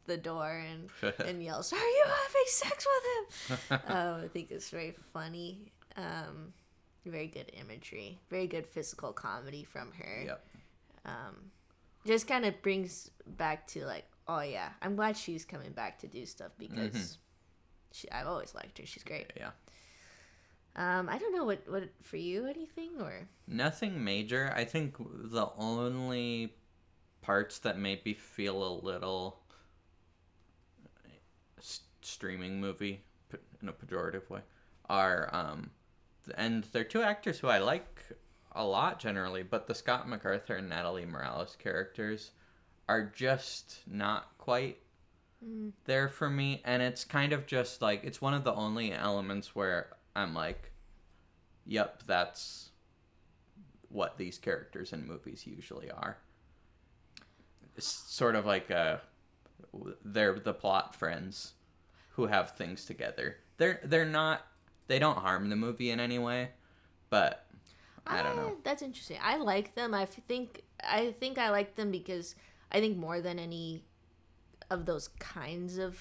the 0.06 0.18
door 0.18 0.50
and 0.50 0.90
and 1.26 1.42
yells, 1.44 1.72
"Are 1.72 1.78
you 1.78 2.06
having 2.06 2.44
sex 2.48 2.86
with 2.88 3.50
him?" 3.70 3.80
um, 3.88 4.22
I 4.24 4.28
think 4.28 4.52
it's 4.52 4.70
very 4.70 4.96
funny. 5.14 5.72
Um, 5.96 6.54
very 7.06 7.28
good 7.28 7.52
imagery, 7.60 8.18
very 8.30 8.48
good 8.48 8.66
physical 8.66 9.12
comedy 9.14 9.64
from 9.66 9.92
her. 9.92 10.24
yep 10.26 10.46
Um, 11.06 11.52
just 12.06 12.28
kind 12.28 12.46
of 12.46 12.62
brings 12.62 13.10
back 13.26 13.68
to 13.68 13.86
like, 13.86 14.06
oh 14.28 14.42
yeah, 14.42 14.70
I'm 14.82 14.96
glad 14.96 15.18
she's 15.18 15.46
coming 15.46 15.72
back 15.72 16.00
to 16.00 16.08
do 16.08 16.26
stuff 16.26 16.52
because 16.58 16.78
Mhm. 16.96 17.18
she, 17.92 18.12
I've 18.12 18.28
always 18.28 18.54
liked 18.56 18.78
her. 18.80 18.86
She's 18.86 19.04
great. 19.04 19.32
yeah 19.38 19.52
Um, 20.76 21.08
I 21.10 21.18
don't 21.20 21.34
know 21.36 21.46
what 21.46 21.68
what 21.70 21.84
for 22.02 22.18
you 22.18 22.46
anything 22.48 23.00
or 23.00 23.28
Nothing 23.48 24.04
major. 24.04 24.52
I 24.56 24.66
think 24.66 24.96
the 24.98 25.48
only 25.58 26.56
parts 27.22 27.60
that 27.60 27.78
made 27.78 28.04
me 28.06 28.13
feel 28.13 28.63
a 28.63 28.74
little 28.84 29.39
s- 31.58 31.82
streaming 32.02 32.60
movie 32.60 33.04
in 33.62 33.70
a 33.70 33.74
pejorative 33.74 34.30
way 34.30 34.42
are 34.89 35.30
um 35.34 35.70
and 36.38 36.63
they're 36.72 36.84
two 36.84 37.02
actors 37.02 37.39
who 37.39 37.48
I 37.48 37.60
like 37.60 38.02
a 38.56 38.66
lot 38.66 39.00
generally, 39.00 39.44
but 39.44 39.68
the 39.68 39.76
Scott 39.76 40.08
MacArthur 40.08 40.56
and 40.56 40.70
Natalie 40.70 41.06
Morales 41.06 41.58
characters 41.62 42.32
are 42.88 43.12
just 43.16 43.80
not 43.88 44.38
quite 44.38 44.80
mm-hmm. 45.44 45.70
there 45.86 46.10
for 46.10 46.30
me 46.30 46.62
and 46.66 46.82
it's 46.82 47.06
kind 47.06 47.32
of 47.32 47.46
just 47.46 47.82
like 47.82 48.04
it's 48.04 48.22
one 48.22 48.34
of 48.34 48.44
the 48.44 48.54
only 48.54 48.92
elements 48.92 49.56
where 49.56 49.88
I'm 50.16 50.34
like 50.34 50.74
yep, 51.66 52.04
that's 52.06 52.70
what 53.89 54.18
these 54.18 54.38
characters 54.38 54.94
in 54.94 55.08
movies 55.08 55.46
usually 55.46 55.92
are. 55.92 56.18
It's 57.76 57.88
sort 57.88 58.36
of 58.36 58.46
like 58.46 58.70
a, 58.70 59.02
they're 60.04 60.39
the 60.39 60.54
plot 60.54 60.96
friends 60.96 61.54
who 62.12 62.28
have 62.28 62.52
things 62.52 62.86
together. 62.86 63.38
They're 63.58 63.80
they're 63.84 64.06
not 64.06 64.46
they 64.88 65.00
don't 65.00 65.18
harm 65.18 65.50
the 65.50 65.56
movie 65.56 65.89
in 65.89 66.00
any 66.00 66.20
way, 66.20 66.50
but 67.10 67.46
I 68.08 68.22
don't 68.24 68.36
know. 68.36 68.58
That's 68.63 68.82
interesting. 68.82 69.18
I 69.22 69.38
like 69.38 69.76
them. 69.76 69.94
I 69.94 70.06
think 70.06 70.63
I 70.84 71.12
think 71.20 71.38
I 71.38 71.50
like 71.52 71.76
them 71.76 71.92
because 71.92 72.36
I 72.72 72.80
think 72.80 72.98
more 72.98 73.22
than 73.22 73.39
any 73.39 73.84
of 74.70 74.86
those 74.86 75.08
kinds 75.20 75.78
of 75.78 76.00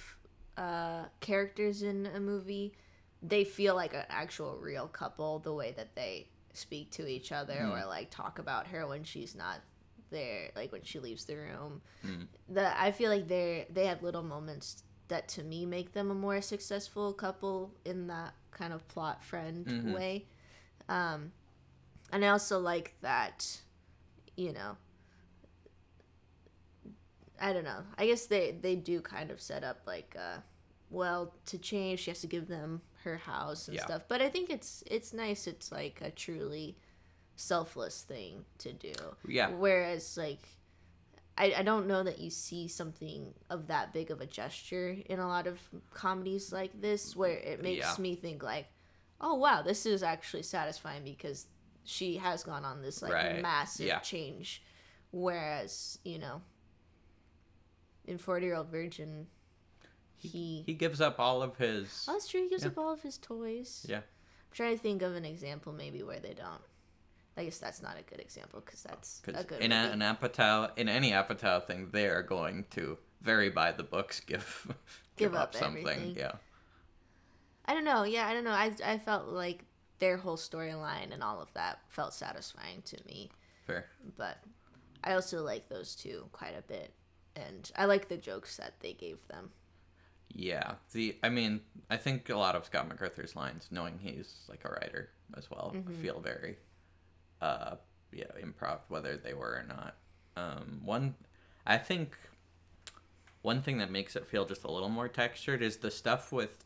uh, 0.56 1.04
characters 1.20 1.82
in 1.82 2.06
a 2.06 2.20
movie, 2.20 2.72
they 3.22 3.44
feel 3.44 3.74
like 3.74 3.94
an 3.94 4.04
actual 4.08 4.56
real 4.56 4.88
couple. 4.88 5.38
The 5.38 5.52
way 5.52 5.72
that 5.76 5.94
they 5.94 6.28
speak 6.54 6.90
to 6.92 7.06
each 7.06 7.32
other 7.32 7.54
Mm. 7.54 7.82
or 7.82 7.86
like 7.86 8.10
talk 8.10 8.38
about 8.38 8.66
her 8.68 8.86
when 8.86 9.04
she's 9.04 9.34
not 9.34 9.60
there, 10.10 10.50
like 10.56 10.72
when 10.72 10.82
she 10.82 10.98
leaves 10.98 11.24
the 11.24 11.36
room. 11.36 11.80
Mm. 12.04 12.26
The 12.48 12.80
I 12.82 12.92
feel 12.92 13.10
like 13.10 13.28
they 13.28 13.66
they 13.70 13.86
have 13.86 14.02
little 14.02 14.22
moments 14.22 14.82
that 15.08 15.28
to 15.28 15.42
me 15.42 15.66
make 15.66 15.92
them 15.92 16.10
a 16.10 16.14
more 16.14 16.40
successful 16.42 17.12
couple 17.12 17.74
in 17.84 18.06
that 18.08 18.34
kind 18.50 18.72
of 18.72 18.86
plot 18.88 19.22
friend 19.22 19.66
Mhm. 19.66 19.94
way. 19.94 20.26
Um, 20.88 21.32
and 22.12 22.24
I 22.24 22.28
also 22.28 22.58
like 22.60 22.94
that, 23.00 23.60
you 24.36 24.52
know. 24.52 24.76
I 27.40 27.52
don't 27.52 27.64
know. 27.64 27.82
I 27.98 28.06
guess 28.06 28.26
they 28.26 28.52
they 28.60 28.76
do 28.76 29.00
kind 29.00 29.30
of 29.30 29.40
set 29.40 29.64
up 29.64 29.80
like, 29.86 30.14
uh, 30.18 30.38
well, 30.90 31.34
to 31.46 31.58
change, 31.58 32.00
she 32.00 32.10
has 32.10 32.20
to 32.20 32.26
give 32.28 32.46
them 32.46 32.82
her 33.04 33.16
house 33.16 33.66
and 33.68 33.76
Yeah. 33.76 33.84
stuff. 33.84 34.02
But 34.08 34.22
I 34.22 34.28
think 34.28 34.50
it's 34.50 34.84
it's 34.86 35.12
nice. 35.12 35.46
It's 35.46 35.72
like 35.72 36.00
a 36.02 36.10
truly 36.10 36.76
selfless 37.34 38.02
thing 38.02 38.44
to 38.58 38.72
do. 38.72 38.92
Yeah. 39.26 39.48
Whereas 39.50 40.16
like. 40.16 40.46
I, 41.38 41.54
I 41.56 41.62
don't 41.62 41.86
know 41.86 42.02
that 42.02 42.18
you 42.18 42.28
see 42.28 42.68
something 42.68 43.32
of 43.48 43.68
that 43.68 43.94
big 43.94 44.10
of 44.10 44.20
a 44.20 44.26
gesture 44.26 44.94
in 45.06 45.18
a 45.18 45.26
lot 45.26 45.46
of 45.46 45.58
comedies 45.94 46.52
like 46.52 46.78
this 46.78 47.16
where 47.16 47.38
it 47.38 47.62
makes 47.62 47.78
Yeah. 47.96 48.02
me 48.02 48.14
think 48.16 48.42
like 48.42 48.66
oh 49.18 49.36
wow 49.36 49.62
this 49.62 49.86
is 49.86 50.02
actually 50.02 50.42
satisfying 50.42 51.02
because 51.04 51.46
she 51.84 52.16
has 52.16 52.42
gone 52.44 52.64
on 52.64 52.80
this 52.82 53.02
like 53.02 53.12
Right. 53.12 53.42
massive 53.42 53.86
Yeah. 53.86 53.98
change 54.00 54.62
whereas 55.10 55.98
you 56.04 56.18
know 56.18 56.40
in 58.04 58.18
40 58.18 58.46
year 58.46 58.54
old 58.56 58.68
virgin 58.68 59.26
he, 60.16 60.62
He 60.66 60.74
gives 60.74 61.00
up 61.00 61.18
all 61.18 61.42
of 61.42 61.56
his. 61.56 62.06
oh 62.08 62.12
that's 62.12 62.28
true 62.28 62.42
he 62.42 62.48
gives 62.48 62.62
yeah. 62.62 62.68
up 62.70 62.78
all 62.78 62.92
of 62.92 63.02
his 63.02 63.18
toys 63.18 63.84
Yeah. 63.88 63.98
i'm 63.98 64.02
trying 64.52 64.76
to 64.76 64.82
think 64.82 65.02
of 65.02 65.14
an 65.14 65.24
example 65.24 65.72
maybe 65.72 66.02
where 66.02 66.20
they 66.20 66.34
don't 66.34 66.62
i 67.36 67.44
guess 67.44 67.58
that's 67.58 67.82
not 67.82 67.96
a 67.98 68.02
good 68.02 68.20
example 68.20 68.60
because 68.64 68.82
that's 68.82 69.20
a 69.26 69.42
good 69.44 69.60
in 69.60 69.72
a, 69.72 69.90
an 69.92 70.00
Apatow, 70.00 70.70
in 70.76 70.88
any 70.88 71.10
Apatow 71.10 71.64
thing, 71.66 71.88
they 71.92 72.06
are 72.06 72.22
going 72.22 72.64
to 72.70 72.98
very 73.20 73.50
by 73.50 73.72
the 73.72 73.82
books 73.82 74.20
give 74.26 74.66
give, 74.68 74.76
Give 75.16 75.34
up, 75.34 75.48
up 75.48 75.54
something. 75.54 75.86
everything. 75.86 76.16
Yeah. 76.16 76.32
I 77.64 77.74
don't 77.74 77.84
know. 77.84 78.02
Yeah, 78.04 78.26
I 78.26 78.34
don't 78.34 78.42
know. 78.44 78.50
I 78.50 78.72
I 78.84 78.98
felt 78.98 79.28
like 79.28 79.64
their 80.02 80.16
whole 80.16 80.36
storyline 80.36 81.12
and 81.12 81.22
all 81.22 81.40
of 81.40 81.54
that 81.54 81.78
felt 81.88 82.12
satisfying 82.12 82.82
to 82.84 82.96
me. 83.06 83.30
Fair. 83.64 83.86
But 84.18 84.38
I 85.04 85.12
also 85.14 85.44
like 85.44 85.68
those 85.68 85.94
two 85.94 86.26
quite 86.32 86.58
a 86.58 86.62
bit, 86.62 86.92
and 87.36 87.70
I 87.76 87.84
like 87.84 88.08
the 88.08 88.16
jokes 88.16 88.56
that 88.56 88.74
they 88.80 88.94
gave 88.94 89.18
them. 89.28 89.50
Yeah. 90.34 90.72
The 90.92 91.16
I 91.22 91.28
mean, 91.28 91.60
I 91.88 91.98
think 91.98 92.28
a 92.30 92.36
lot 92.36 92.56
of 92.56 92.64
Scott 92.64 92.88
MacArthur's 92.88 93.36
lines, 93.36 93.68
knowing 93.70 94.00
he's 94.02 94.40
like 94.48 94.64
a 94.64 94.70
writer 94.70 95.10
as 95.36 95.48
well, 95.48 95.72
Mm-hmm. 95.76 96.02
feel 96.02 96.18
very 96.20 96.56
uh 97.40 97.76
yeah, 98.12 98.24
improv 98.42 98.78
whether 98.88 99.16
they 99.16 99.34
were 99.34 99.62
or 99.62 99.64
not. 99.68 99.94
Um 100.36 100.80
one 100.84 101.14
I 101.64 101.78
think 101.78 102.16
one 103.42 103.62
thing 103.62 103.78
that 103.78 103.90
makes 103.90 104.16
it 104.16 104.26
feel 104.26 104.46
just 104.46 104.64
a 104.64 104.70
little 104.70 104.88
more 104.88 105.06
textured 105.08 105.62
is 105.62 105.76
the 105.76 105.90
stuff 105.92 106.32
with 106.32 106.64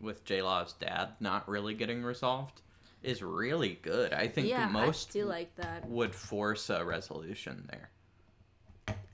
with 0.00 0.24
J 0.24 0.42
Law's 0.42 0.72
dad 0.74 1.10
not 1.20 1.48
really 1.48 1.74
getting 1.74 2.02
resolved 2.02 2.62
is 3.02 3.22
really 3.22 3.78
good. 3.82 4.12
I 4.12 4.28
think 4.28 4.48
yeah, 4.48 4.66
most 4.68 5.16
I 5.16 5.22
like 5.22 5.54
that. 5.56 5.88
would 5.88 6.14
force 6.14 6.68
a 6.70 6.84
resolution 6.84 7.68
there. 7.70 7.90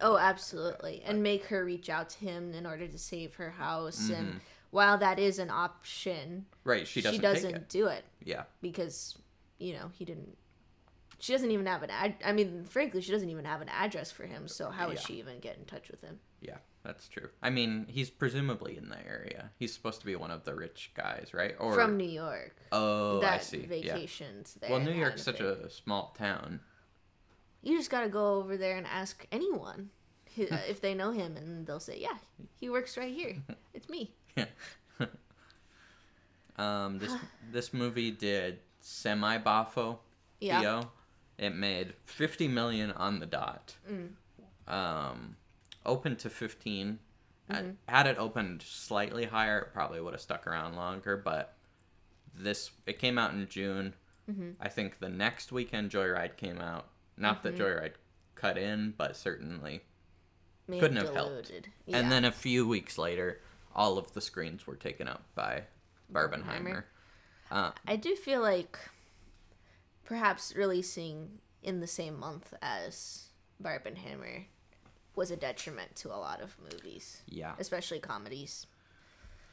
Oh, 0.00 0.18
absolutely, 0.18 1.02
and 1.06 1.22
make 1.22 1.46
her 1.46 1.64
reach 1.64 1.88
out 1.88 2.10
to 2.10 2.18
him 2.18 2.52
in 2.52 2.66
order 2.66 2.86
to 2.86 2.98
save 2.98 3.34
her 3.36 3.50
house. 3.50 4.08
And 4.10 4.28
Mm-hmm. 4.28 4.38
while 4.70 4.98
that 4.98 5.18
is 5.18 5.38
an 5.38 5.50
option, 5.50 6.46
Right, 6.64 6.86
she 6.86 7.00
doesn't, 7.00 7.16
she 7.16 7.22
doesn't 7.22 7.54
it. 7.54 7.68
do 7.68 7.86
it 7.86 8.04
Yeah. 8.24 8.44
because 8.60 9.16
you 9.58 9.72
know 9.74 9.90
he 9.94 10.04
didn't. 10.04 10.36
She 11.18 11.32
doesn't 11.32 11.50
even 11.50 11.64
have 11.64 11.82
an 11.82 11.88
ad. 11.90 12.14
I 12.24 12.32
mean, 12.32 12.64
frankly, 12.64 13.00
she 13.00 13.10
doesn't 13.10 13.30
even 13.30 13.46
have 13.46 13.62
an 13.62 13.70
address 13.70 14.10
for 14.12 14.24
him. 14.26 14.48
So 14.48 14.68
how 14.68 14.88
would 14.88 14.98
she 14.98 15.14
even 15.14 15.38
get 15.38 15.56
in 15.56 15.64
touch 15.64 15.90
with 15.90 16.02
him? 16.02 16.18
Yeah, 16.42 16.58
that's 16.86 17.08
true. 17.08 17.28
I 17.42 17.50
mean, 17.50 17.86
he's 17.88 18.10
presumably 18.10 18.76
in 18.76 18.88
the 18.88 18.98
area. 19.06 19.50
He's 19.58 19.74
supposed 19.74 20.00
to 20.00 20.06
be 20.06 20.14
one 20.14 20.30
of 20.30 20.44
the 20.44 20.54
rich 20.54 20.92
guys, 20.94 21.30
right? 21.34 21.54
Or 21.58 21.74
From 21.74 21.96
New 21.96 22.08
York. 22.08 22.54
oh, 22.72 23.20
that 23.20 23.32
I 23.32 23.38
see. 23.38 23.58
Yeah. 23.58 23.94
vacations 23.94 24.54
there. 24.60 24.70
Well, 24.70 24.80
New 24.80 24.92
York's 24.92 25.22
such 25.22 25.40
a 25.40 25.68
small 25.68 26.14
town. 26.16 26.60
You 27.62 27.76
just 27.76 27.90
gotta 27.90 28.08
go 28.08 28.34
over 28.36 28.56
there 28.56 28.76
and 28.76 28.86
ask 28.86 29.26
anyone 29.32 29.90
if 30.36 30.80
they 30.80 30.94
know 30.94 31.10
him, 31.10 31.36
and 31.36 31.66
they'll 31.66 31.80
say, 31.80 31.98
"Yeah, 31.98 32.16
he 32.60 32.70
works 32.70 32.96
right 32.96 33.12
here. 33.12 33.36
It's 33.74 33.88
me." 33.88 34.14
Yeah. 34.36 34.46
Um, 36.58 36.98
this 36.98 37.12
this 37.52 37.74
movie 37.74 38.10
did 38.10 38.60
semi 38.80 39.36
boffo. 39.38 39.98
Yeah. 40.40 40.84
It 41.38 41.54
made 41.54 41.92
fifty 42.06 42.48
million 42.48 42.92
on 42.92 43.20
the 43.20 43.26
dot. 43.26 43.74
Mm. 43.90 44.72
Um, 44.72 45.36
opened 45.86 46.18
to 46.20 46.30
15 46.30 46.98
Had- 47.48 47.64
Mm-hmm. 47.64 47.70
Had 47.88 48.06
it 48.08 48.18
opened 48.18 48.62
slightly 48.62 49.24
higher, 49.26 49.58
it 49.60 49.72
probably 49.72 50.00
would 50.00 50.12
have 50.14 50.20
stuck 50.20 50.46
around 50.46 50.74
longer. 50.74 51.16
But 51.16 51.54
this 52.34 52.70
it 52.86 52.98
came 52.98 53.18
out 53.18 53.32
in 53.32 53.46
June. 53.48 53.94
Mm-hmm. 54.30 54.50
I 54.60 54.68
think 54.68 54.98
the 54.98 55.08
next 55.08 55.52
weekend 55.52 55.90
Joyride 55.90 56.36
came 56.36 56.58
out. 56.60 56.88
Not 57.16 57.42
that 57.44 57.54
Mm-hmm. 57.54 57.62
Joyride 57.62 57.92
cut 58.34 58.58
in, 58.58 58.94
but 58.98 59.16
certainly. 59.16 59.82
May 60.68 60.80
Couldn't 60.80 60.96
have 60.96 61.14
helped. 61.14 61.52
Yeah. 61.86 61.98
And 61.98 62.10
then 62.10 62.24
a 62.24 62.32
few 62.32 62.66
weeks 62.66 62.98
later, 62.98 63.40
all 63.74 63.96
of 63.98 64.12
the 64.12 64.20
screens 64.20 64.66
were 64.66 64.74
taken 64.74 65.06
up 65.06 65.22
by 65.36 65.62
Barbenheimer. 66.12 66.82
Uh, 67.50 67.70
I 67.86 67.94
do 67.94 68.16
feel 68.16 68.40
like 68.42 68.76
perhaps 70.04 70.54
releasing 70.56 71.38
in 71.62 71.78
the 71.80 71.86
same 71.86 72.18
month 72.18 72.52
as 72.60 73.28
Barbenheimer 73.62 74.46
was 75.16 75.30
a 75.30 75.36
detriment 75.36 75.96
to 75.96 76.08
a 76.08 76.16
lot 76.16 76.40
of 76.40 76.54
movies, 76.62 77.22
yeah. 77.26 77.54
especially 77.58 77.98
comedies. 77.98 78.66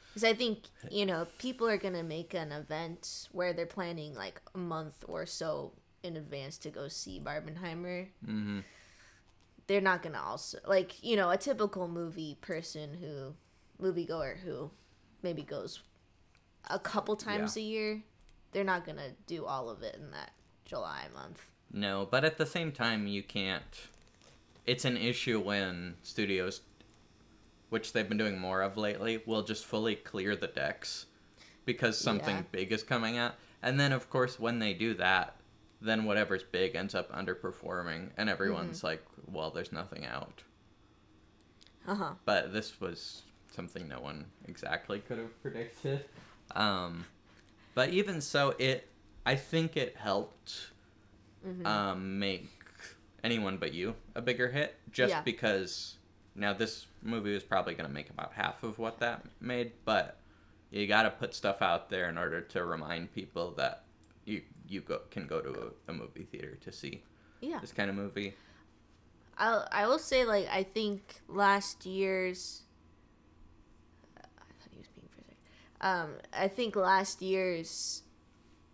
Because 0.08 0.24
I 0.24 0.34
think, 0.34 0.58
you 0.90 1.06
know, 1.06 1.26
people 1.38 1.68
are 1.68 1.78
going 1.78 1.94
to 1.94 2.04
make 2.04 2.34
an 2.34 2.52
event 2.52 3.28
where 3.32 3.52
they're 3.52 3.66
planning 3.66 4.14
like 4.14 4.40
a 4.54 4.58
month 4.58 5.04
or 5.08 5.26
so 5.26 5.72
in 6.04 6.16
advance 6.16 6.58
to 6.58 6.70
go 6.70 6.86
see 6.86 7.18
Barbenheimer. 7.18 8.06
hmm 8.24 8.60
They're 9.66 9.80
not 9.80 10.02
going 10.02 10.12
to 10.12 10.20
also, 10.20 10.58
like, 10.66 11.02
you 11.02 11.16
know, 11.16 11.30
a 11.30 11.36
typical 11.36 11.88
movie 11.88 12.36
person 12.40 12.94
who, 12.94 13.34
moviegoer 13.84 14.38
who 14.38 14.70
maybe 15.22 15.42
goes 15.42 15.80
a 16.70 16.78
couple 16.78 17.16
times 17.16 17.56
a 17.56 17.60
year, 17.60 18.02
they're 18.52 18.62
not 18.62 18.84
going 18.84 18.98
to 18.98 19.10
do 19.26 19.44
all 19.46 19.68
of 19.68 19.82
it 19.82 19.96
in 19.96 20.10
that 20.12 20.30
July 20.64 21.06
month. 21.12 21.44
No, 21.72 22.06
but 22.08 22.24
at 22.24 22.38
the 22.38 22.46
same 22.46 22.70
time, 22.70 23.06
you 23.08 23.22
can't. 23.22 23.88
It's 24.66 24.84
an 24.84 24.96
issue 24.96 25.40
when 25.40 25.94
studios, 26.02 26.60
which 27.70 27.92
they've 27.92 28.08
been 28.08 28.18
doing 28.18 28.38
more 28.38 28.62
of 28.62 28.76
lately, 28.76 29.22
will 29.26 29.42
just 29.42 29.64
fully 29.64 29.94
clear 29.96 30.36
the 30.36 30.46
decks 30.46 31.06
because 31.64 31.98
something 31.98 32.36
Yeah. 32.36 32.42
big 32.52 32.72
is 32.72 32.82
coming 32.82 33.16
out. 33.18 33.34
And 33.62 33.78
then, 33.80 33.92
of 33.92 34.08
course, 34.10 34.38
when 34.38 34.58
they 34.58 34.74
do 34.74 34.94
that, 34.94 35.36
then 35.80 36.04
whatever's 36.04 36.42
big 36.44 36.74
ends 36.76 36.94
up 36.94 37.10
underperforming, 37.12 38.10
and 38.16 38.28
everyone's 38.30 38.78
Mm-hmm. 38.78 38.86
like, 38.86 39.04
well, 39.30 39.50
there's 39.50 39.72
nothing 39.72 40.04
out. 40.06 40.42
Uh 41.86 41.94
huh. 41.94 42.12
But 42.24 42.52
this 42.52 42.80
was 42.80 43.22
something 43.54 43.86
no 43.88 44.00
one 44.00 44.26
exactly 44.46 45.00
could 45.00 45.18
have 45.18 45.42
predicted. 45.42 46.04
Um, 46.52 47.04
but 47.74 47.90
even 47.90 48.20
so, 48.20 48.54
it 48.58 48.88
I 49.26 49.34
think 49.36 49.76
it 49.76 49.96
helped 49.96 50.70
Mm-hmm. 51.46 51.66
um, 51.66 52.18
make 52.18 52.50
anyone 53.24 53.56
but 53.56 53.72
you 53.72 53.96
a 54.14 54.22
bigger 54.22 54.48
hit, 54.50 54.76
just 54.92 55.10
Yeah. 55.10 55.22
because 55.22 55.96
now 56.36 56.52
this 56.52 56.86
movie 57.02 57.32
was 57.34 57.42
probably 57.42 57.74
going 57.74 57.88
to 57.88 57.92
make 57.92 58.10
about 58.10 58.32
half 58.34 58.62
of 58.62 58.78
what 58.78 59.00
that 59.00 59.24
made, 59.40 59.72
but 59.84 60.20
you 60.70 60.86
got 60.86 61.04
to 61.04 61.10
put 61.10 61.34
stuff 61.34 61.62
out 61.62 61.88
there 61.90 62.08
in 62.08 62.18
order 62.18 62.40
to 62.40 62.64
remind 62.64 63.12
people 63.14 63.50
that 63.52 63.84
you 64.24 64.42
you 64.68 64.80
go, 64.80 65.00
can 65.10 65.26
go 65.26 65.40
to 65.40 65.50
a, 65.88 65.90
a 65.90 65.92
movie 65.92 66.24
theater 66.24 66.56
to 66.60 66.70
see 66.72 67.02
Yeah. 67.40 67.58
this 67.60 67.72
kind 67.72 67.90
of 67.90 67.96
movie. 67.96 68.34
I'll, 69.36 69.66
I 69.72 69.86
will 69.86 69.98
say, 69.98 70.24
like, 70.24 70.46
I 70.48 70.62
think 70.62 71.20
last 71.28 71.84
year's. 71.84 72.62
I 74.16 74.20
thought 74.22 74.70
he 74.70 74.78
was 74.78 74.86
being 74.94 75.08
for. 75.14 75.86
Um, 75.86 76.10
I 76.32 76.48
think 76.48 76.76
last 76.76 77.20
year's 77.20 78.02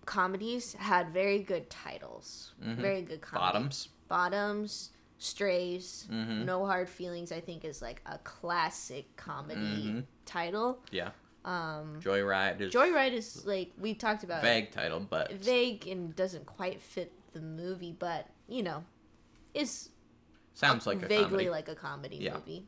comedies 0.06 0.74
had 0.74 1.10
very 1.12 1.40
good 1.40 1.70
titles. 1.70 2.52
Mhm. 2.62 2.76
Very 2.76 3.02
good 3.02 3.20
comedy. 3.20 3.46
Bottoms. 3.52 3.88
Bottoms, 4.10 4.90
Strays, 5.18 6.06
Mhm. 6.10 6.44
No 6.44 6.66
Hard 6.66 6.88
Feelings, 6.88 7.30
I 7.30 7.40
think 7.40 7.64
is 7.64 7.80
like 7.80 8.02
a 8.06 8.18
classic 8.18 9.16
comedy 9.16 9.60
Mhm. 9.86 10.04
title. 10.26 10.82
Yeah. 10.90 11.12
Um, 11.44 12.00
Joyride 12.02 12.60
is 12.60 12.74
Joyride 12.74 13.12
is 13.12 13.46
like, 13.46 13.72
we 13.78 13.94
talked 13.94 14.24
about 14.24 14.40
it. 14.42 14.46
vague 14.46 14.70
title, 14.72 15.00
but 15.00 15.32
vague 15.32 15.86
and 15.86 16.14
doesn't 16.16 16.44
quite 16.44 16.82
fit 16.82 17.12
the 17.32 17.40
movie, 17.40 17.92
but, 17.92 18.26
you 18.48 18.62
know, 18.62 18.84
is 19.54 19.90
sounds 20.54 20.86
like 20.86 21.02
a 21.02 21.06
vaguely 21.06 21.24
comedy. 21.46 21.50
like 21.50 21.68
a 21.68 21.74
comedy 21.76 22.16
Yeah. 22.16 22.34
movie. 22.34 22.66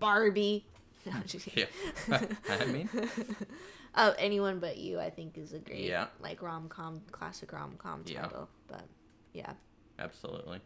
Barbie. 0.00 0.66
No, 1.06 1.12
Yeah. 1.54 1.64
I 2.50 2.64
mean, 2.66 2.90
oh, 3.94 4.14
anyone 4.18 4.58
but 4.58 4.76
you, 4.76 5.00
I 5.00 5.08
think, 5.08 5.38
is 5.38 5.52
a 5.54 5.58
great 5.58 5.80
Yeah. 5.80 6.08
like 6.20 6.42
rom 6.42 6.68
com, 6.68 7.00
classic 7.10 7.52
rom 7.52 7.76
com 7.78 8.02
Yeah. 8.06 8.22
title. 8.22 8.48
But 8.68 8.84
yeah, 9.32 9.54
absolutely. 9.98 10.60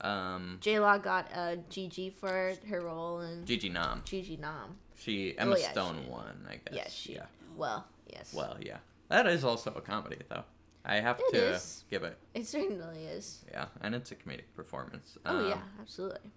Um, 0.00 0.58
J 0.60 0.80
Law 0.80 0.98
got 0.98 1.30
a 1.32 1.58
GG 1.70 2.14
for 2.14 2.54
her 2.68 2.80
role 2.80 3.20
in 3.20 3.44
Gigi 3.44 3.68
Nam. 3.68 4.02
Gigi 4.04 4.36
Nam. 4.36 4.76
She 4.98 5.36
Emma 5.38 5.56
yeah, 5.58 5.70
Stone 5.72 6.00
she- 6.04 6.10
won, 6.10 6.46
I 6.48 6.54
guess. 6.56 6.72
Yes, 6.74 6.92
she. 6.92 7.12
yeah. 7.14 7.26
Well, 7.56 7.86
yes. 8.10 8.32
Well, 8.34 8.56
yeah. 8.60 8.78
That 9.08 9.26
is 9.26 9.44
also 9.44 9.72
a 9.74 9.80
comedy, 9.80 10.18
though. 10.28 10.44
I 10.84 10.96
have 10.96 11.20
It 11.20 11.36
to 11.36 11.44
is. 11.54 11.84
give 11.90 12.02
it. 12.02 12.16
it 12.34 12.46
certainly 12.48 13.04
is. 13.04 13.44
Yeah, 13.52 13.66
and 13.80 13.94
it's 13.94 14.10
a 14.10 14.16
comedic 14.16 14.46
performance. 14.56 15.16
Oh 15.24 15.36
Um, 15.38 15.48
yeah, 15.50 15.60
absolutely. 15.80 16.30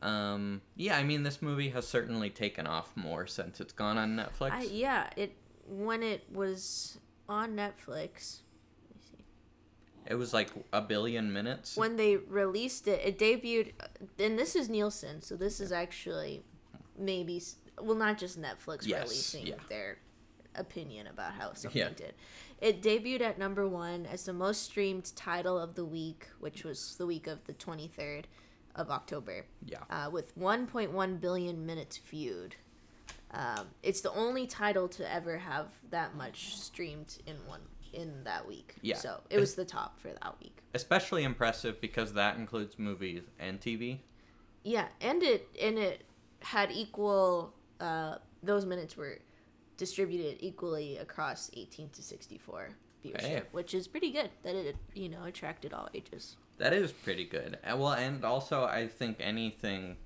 Um. 0.00 0.62
Yeah, 0.76 0.96
I 0.96 1.02
mean, 1.02 1.24
this 1.24 1.42
movie 1.42 1.70
has 1.70 1.86
certainly 1.86 2.30
taken 2.30 2.66
off 2.66 2.92
more 2.96 3.26
since 3.26 3.60
it's 3.60 3.72
gone 3.72 3.98
on 3.98 4.16
Netflix. 4.16 4.52
I 4.52 4.62
yeah, 4.62 5.10
it 5.16 5.36
when 5.66 6.02
it 6.04 6.24
was 6.32 6.98
on 7.28 7.56
Netflix. 7.56 8.40
Let 10.08 10.18
me 10.18 10.18
see. 10.18 10.18
It 10.18 10.18
was 10.18 10.32
like 10.34 10.50
a 10.72 10.80
billion 10.80 11.32
minutes. 11.32 11.76
When 11.76 11.96
they 11.96 12.16
released 12.16 12.88
it, 12.88 13.00
it 13.04 13.18
debuted, 13.18 13.72
and 14.18 14.38
this 14.38 14.56
is 14.56 14.68
Nielsen, 14.68 15.22
so 15.22 15.36
this 15.36 15.60
is 15.60 15.72
actually 15.72 16.42
maybe 16.98 17.42
well, 17.80 17.96
not 17.96 18.18
just 18.18 18.40
Netflix 18.40 18.86
Yes, 18.86 19.04
releasing 19.04 19.46
yeah. 19.46 19.54
their 19.68 19.98
opinion 20.56 21.06
about 21.06 21.32
how 21.34 21.52
something 21.54 21.78
Yeah. 21.80 21.90
did. 21.90 22.14
It 22.60 22.82
debuted 22.82 23.20
at 23.20 23.38
number 23.38 23.68
one 23.68 24.04
as 24.06 24.24
the 24.24 24.32
most 24.32 24.64
streamed 24.64 25.14
title 25.14 25.58
of 25.58 25.74
the 25.76 25.84
week, 25.84 26.26
which 26.40 26.64
was 26.64 26.96
the 26.96 27.06
week 27.06 27.26
of 27.28 27.44
the 27.44 27.52
twenty 27.52 27.86
third 27.88 28.26
of 28.74 28.90
October. 28.90 29.44
yeah. 29.64 29.78
uh, 29.90 30.08
with 30.10 30.38
1.1 30.38 31.20
billion 31.20 31.66
minutes 31.66 31.96
viewed. 31.98 32.54
Um, 33.32 33.66
it's 33.82 34.00
the 34.00 34.12
only 34.12 34.46
title 34.46 34.88
to 34.90 35.12
ever 35.12 35.38
have 35.38 35.66
that 35.90 36.14
much 36.14 36.56
streamed 36.56 37.18
in 37.26 37.36
one 37.46 37.60
in 37.92 38.24
that 38.24 38.46
week. 38.46 38.74
Yeah. 38.82 38.96
So 38.96 39.20
it 39.30 39.38
was 39.38 39.54
the 39.54 39.64
top 39.64 39.98
for 40.00 40.08
that 40.08 40.34
week. 40.40 40.58
Especially 40.74 41.24
impressive 41.24 41.80
because 41.80 42.12
that 42.14 42.36
includes 42.36 42.78
movies 42.78 43.22
and 43.38 43.60
TV. 43.60 44.00
Yeah, 44.64 44.88
and 45.00 45.22
it 45.22 45.48
and 45.60 45.78
it 45.78 46.02
had 46.40 46.70
equal. 46.72 47.54
Uh, 47.80 48.16
those 48.42 48.66
minutes 48.66 48.96
were 48.96 49.18
distributed 49.76 50.36
equally 50.40 50.96
across 50.98 51.50
18 51.56 51.90
to 51.90 52.02
64 52.02 52.70
viewership, 53.04 53.20
Hey. 53.20 53.42
which 53.52 53.72
is 53.74 53.86
pretty 53.86 54.10
good. 54.10 54.30
That 54.42 54.54
it 54.56 54.76
you 54.94 55.08
know 55.08 55.24
attracted 55.24 55.72
all 55.72 55.88
ages. 55.94 56.36
That 56.58 56.72
is 56.72 56.90
pretty 56.92 57.24
good. 57.24 57.58
Well, 57.64 57.92
and 57.92 58.24
also 58.24 58.64
I 58.64 58.88
think 58.88 59.18
anything, 59.20 59.96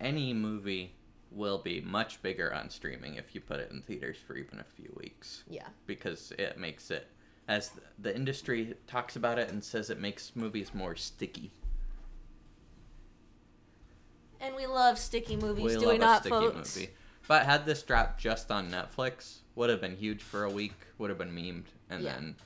any 0.00 0.32
movie 0.34 0.94
will 1.30 1.58
be 1.58 1.80
much 1.80 2.22
bigger 2.22 2.52
on 2.54 2.70
streaming 2.70 3.14
if 3.16 3.34
you 3.34 3.40
put 3.40 3.58
it 3.60 3.70
in 3.70 3.82
theaters 3.82 4.16
for 4.24 4.36
even 4.36 4.60
a 4.60 4.64
few 4.64 4.92
weeks 4.96 5.42
Yeah. 5.48 5.66
because 5.86 6.32
it 6.38 6.58
makes 6.58 6.90
it, 6.90 7.08
as 7.48 7.72
the 7.98 8.14
industry 8.14 8.74
talks 8.86 9.16
about 9.16 9.38
it 9.38 9.50
and 9.50 9.62
says 9.62 9.90
it 9.90 10.00
makes 10.00 10.36
movies 10.36 10.72
more 10.74 10.94
sticky. 10.96 11.50
And 14.40 14.54
we 14.54 14.66
love 14.66 14.98
sticky 14.98 15.36
movies, 15.36 15.64
we 15.64 15.76
do 15.76 15.88
we 15.88 15.98
not, 15.98 16.20
sticky 16.22 16.34
folks? 16.34 16.76
movie. 16.76 16.90
But 17.26 17.46
had 17.46 17.64
this 17.64 17.82
dropped 17.82 18.20
just 18.20 18.50
on 18.50 18.70
Netflix, 18.70 19.38
would 19.54 19.70
have 19.70 19.80
been 19.80 19.96
huge 19.96 20.22
for 20.22 20.44
a 20.44 20.50
week, 20.50 20.74
would 20.98 21.08
have 21.08 21.18
been 21.18 21.34
memed, 21.34 21.64
and 21.88 22.02
Yeah. 22.02 22.12
then 22.14 22.36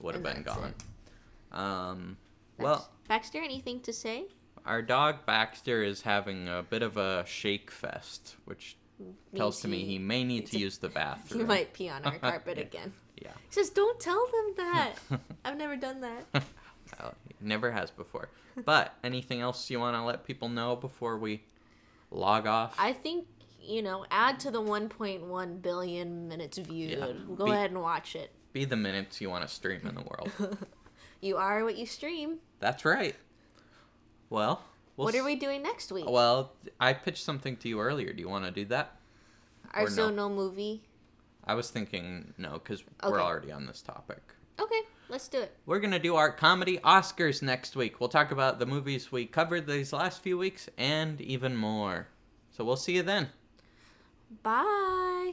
would 0.00 0.14
have 0.14 0.24
And 0.24 0.44
been 0.44 0.54
gone. 0.54 0.74
it. 1.52 1.56
Um, 1.56 2.16
well, 2.58 2.90
Baxter, 3.06 3.38
anything 3.38 3.80
to 3.82 3.92
say? 3.92 4.24
Our 4.66 4.82
dog 4.82 5.26
Baxter 5.26 5.82
is 5.82 6.02
having 6.02 6.48
a 6.48 6.62
bit 6.62 6.82
of 6.82 6.96
a 6.96 7.24
shake 7.26 7.70
fest, 7.70 8.36
which 8.44 8.76
tells 9.36 9.60
to 9.60 9.68
me 9.68 9.84
he 9.84 9.98
may 9.98 10.24
need 10.24 10.46
to 10.46 10.58
use 10.58 10.78
the 10.78 10.88
bathroom. 11.00 11.40
He 11.40 11.46
might 11.46 11.72
pee 11.72 11.88
on 11.88 12.04
our 12.04 12.18
carpet 12.18 12.56
Yeah. 12.58 12.64
again. 12.64 12.92
Yeah. 13.20 13.30
He 13.48 13.52
says, 13.54 13.70
"Don't 13.70 14.00
tell 14.00 14.26
them 14.26 14.54
that." 14.56 14.92
I've 15.44 15.56
never 15.56 15.76
done 15.76 16.00
that. 16.00 16.42
Well, 17.00 17.14
never 17.40 17.70
has 17.70 17.90
before. 17.90 18.28
But 18.64 18.94
anything 19.02 19.40
else 19.40 19.68
you 19.70 19.80
want 19.80 19.96
to 19.96 20.02
let 20.02 20.24
people 20.24 20.48
know 20.48 20.76
before 20.76 21.18
we 21.18 21.42
log 22.10 22.46
off? 22.46 22.74
I 22.78 22.92
think 22.92 23.26
you 23.66 23.80
know, 23.82 24.04
add 24.10 24.38
to 24.40 24.50
the 24.50 24.60
1.1 24.60 25.62
billion 25.62 26.28
minutes 26.28 26.58
viewed. 26.58 26.90
Yeah. 26.98 27.12
Go 27.34 27.46
Be- 27.46 27.52
ahead 27.52 27.70
and 27.70 27.80
watch 27.80 28.14
it. 28.14 28.30
Be 28.52 28.64
the 28.66 28.76
minutes 28.76 29.20
you 29.22 29.30
want 29.30 29.42
to 29.42 29.52
stream 29.52 29.86
in 29.86 29.94
the 29.94 30.02
world. 30.02 30.58
You 31.22 31.38
are 31.38 31.64
what 31.64 31.76
you 31.78 31.86
stream. 31.86 32.36
That's 32.60 32.84
right. 32.84 33.16
Well, 34.30 34.62
we'll 34.96 35.06
what 35.06 35.14
are 35.14 35.24
we 35.24 35.36
doing 35.36 35.62
next 35.62 35.92
week? 35.92 36.08
Well, 36.08 36.52
I 36.80 36.92
pitched 36.92 37.24
something 37.24 37.56
to 37.58 37.68
you 37.68 37.80
earlier. 37.80 38.12
Do 38.12 38.20
you 38.20 38.28
want 38.28 38.44
to 38.44 38.50
do 38.50 38.64
that? 38.66 38.96
Our 39.72 39.88
so 39.88 40.08
no? 40.08 40.28
no 40.28 40.34
movie. 40.34 40.82
I 41.44 41.54
was 41.54 41.70
thinking 41.70 42.32
no, 42.38 42.54
because 42.54 42.82
we're 43.02 43.20
already 43.20 43.52
on 43.52 43.66
this 43.66 43.82
topic. 43.82 44.22
Okay, 44.58 44.80
let's 45.08 45.28
do 45.28 45.40
it. 45.40 45.54
We're 45.66 45.80
gonna 45.80 45.98
do 45.98 46.16
our 46.16 46.30
comedy 46.30 46.78
Oscars 46.78 47.42
next 47.42 47.76
week. 47.76 48.00
We'll 48.00 48.08
talk 48.08 48.30
about 48.30 48.58
the 48.58 48.66
movies 48.66 49.10
we 49.10 49.26
covered 49.26 49.66
these 49.66 49.92
last 49.92 50.22
few 50.22 50.38
weeks 50.38 50.68
and 50.78 51.20
even 51.20 51.56
more. 51.56 52.08
So 52.50 52.64
we'll 52.64 52.76
see 52.76 52.94
you 52.94 53.02
then. 53.02 53.28
Bye. 54.42 55.32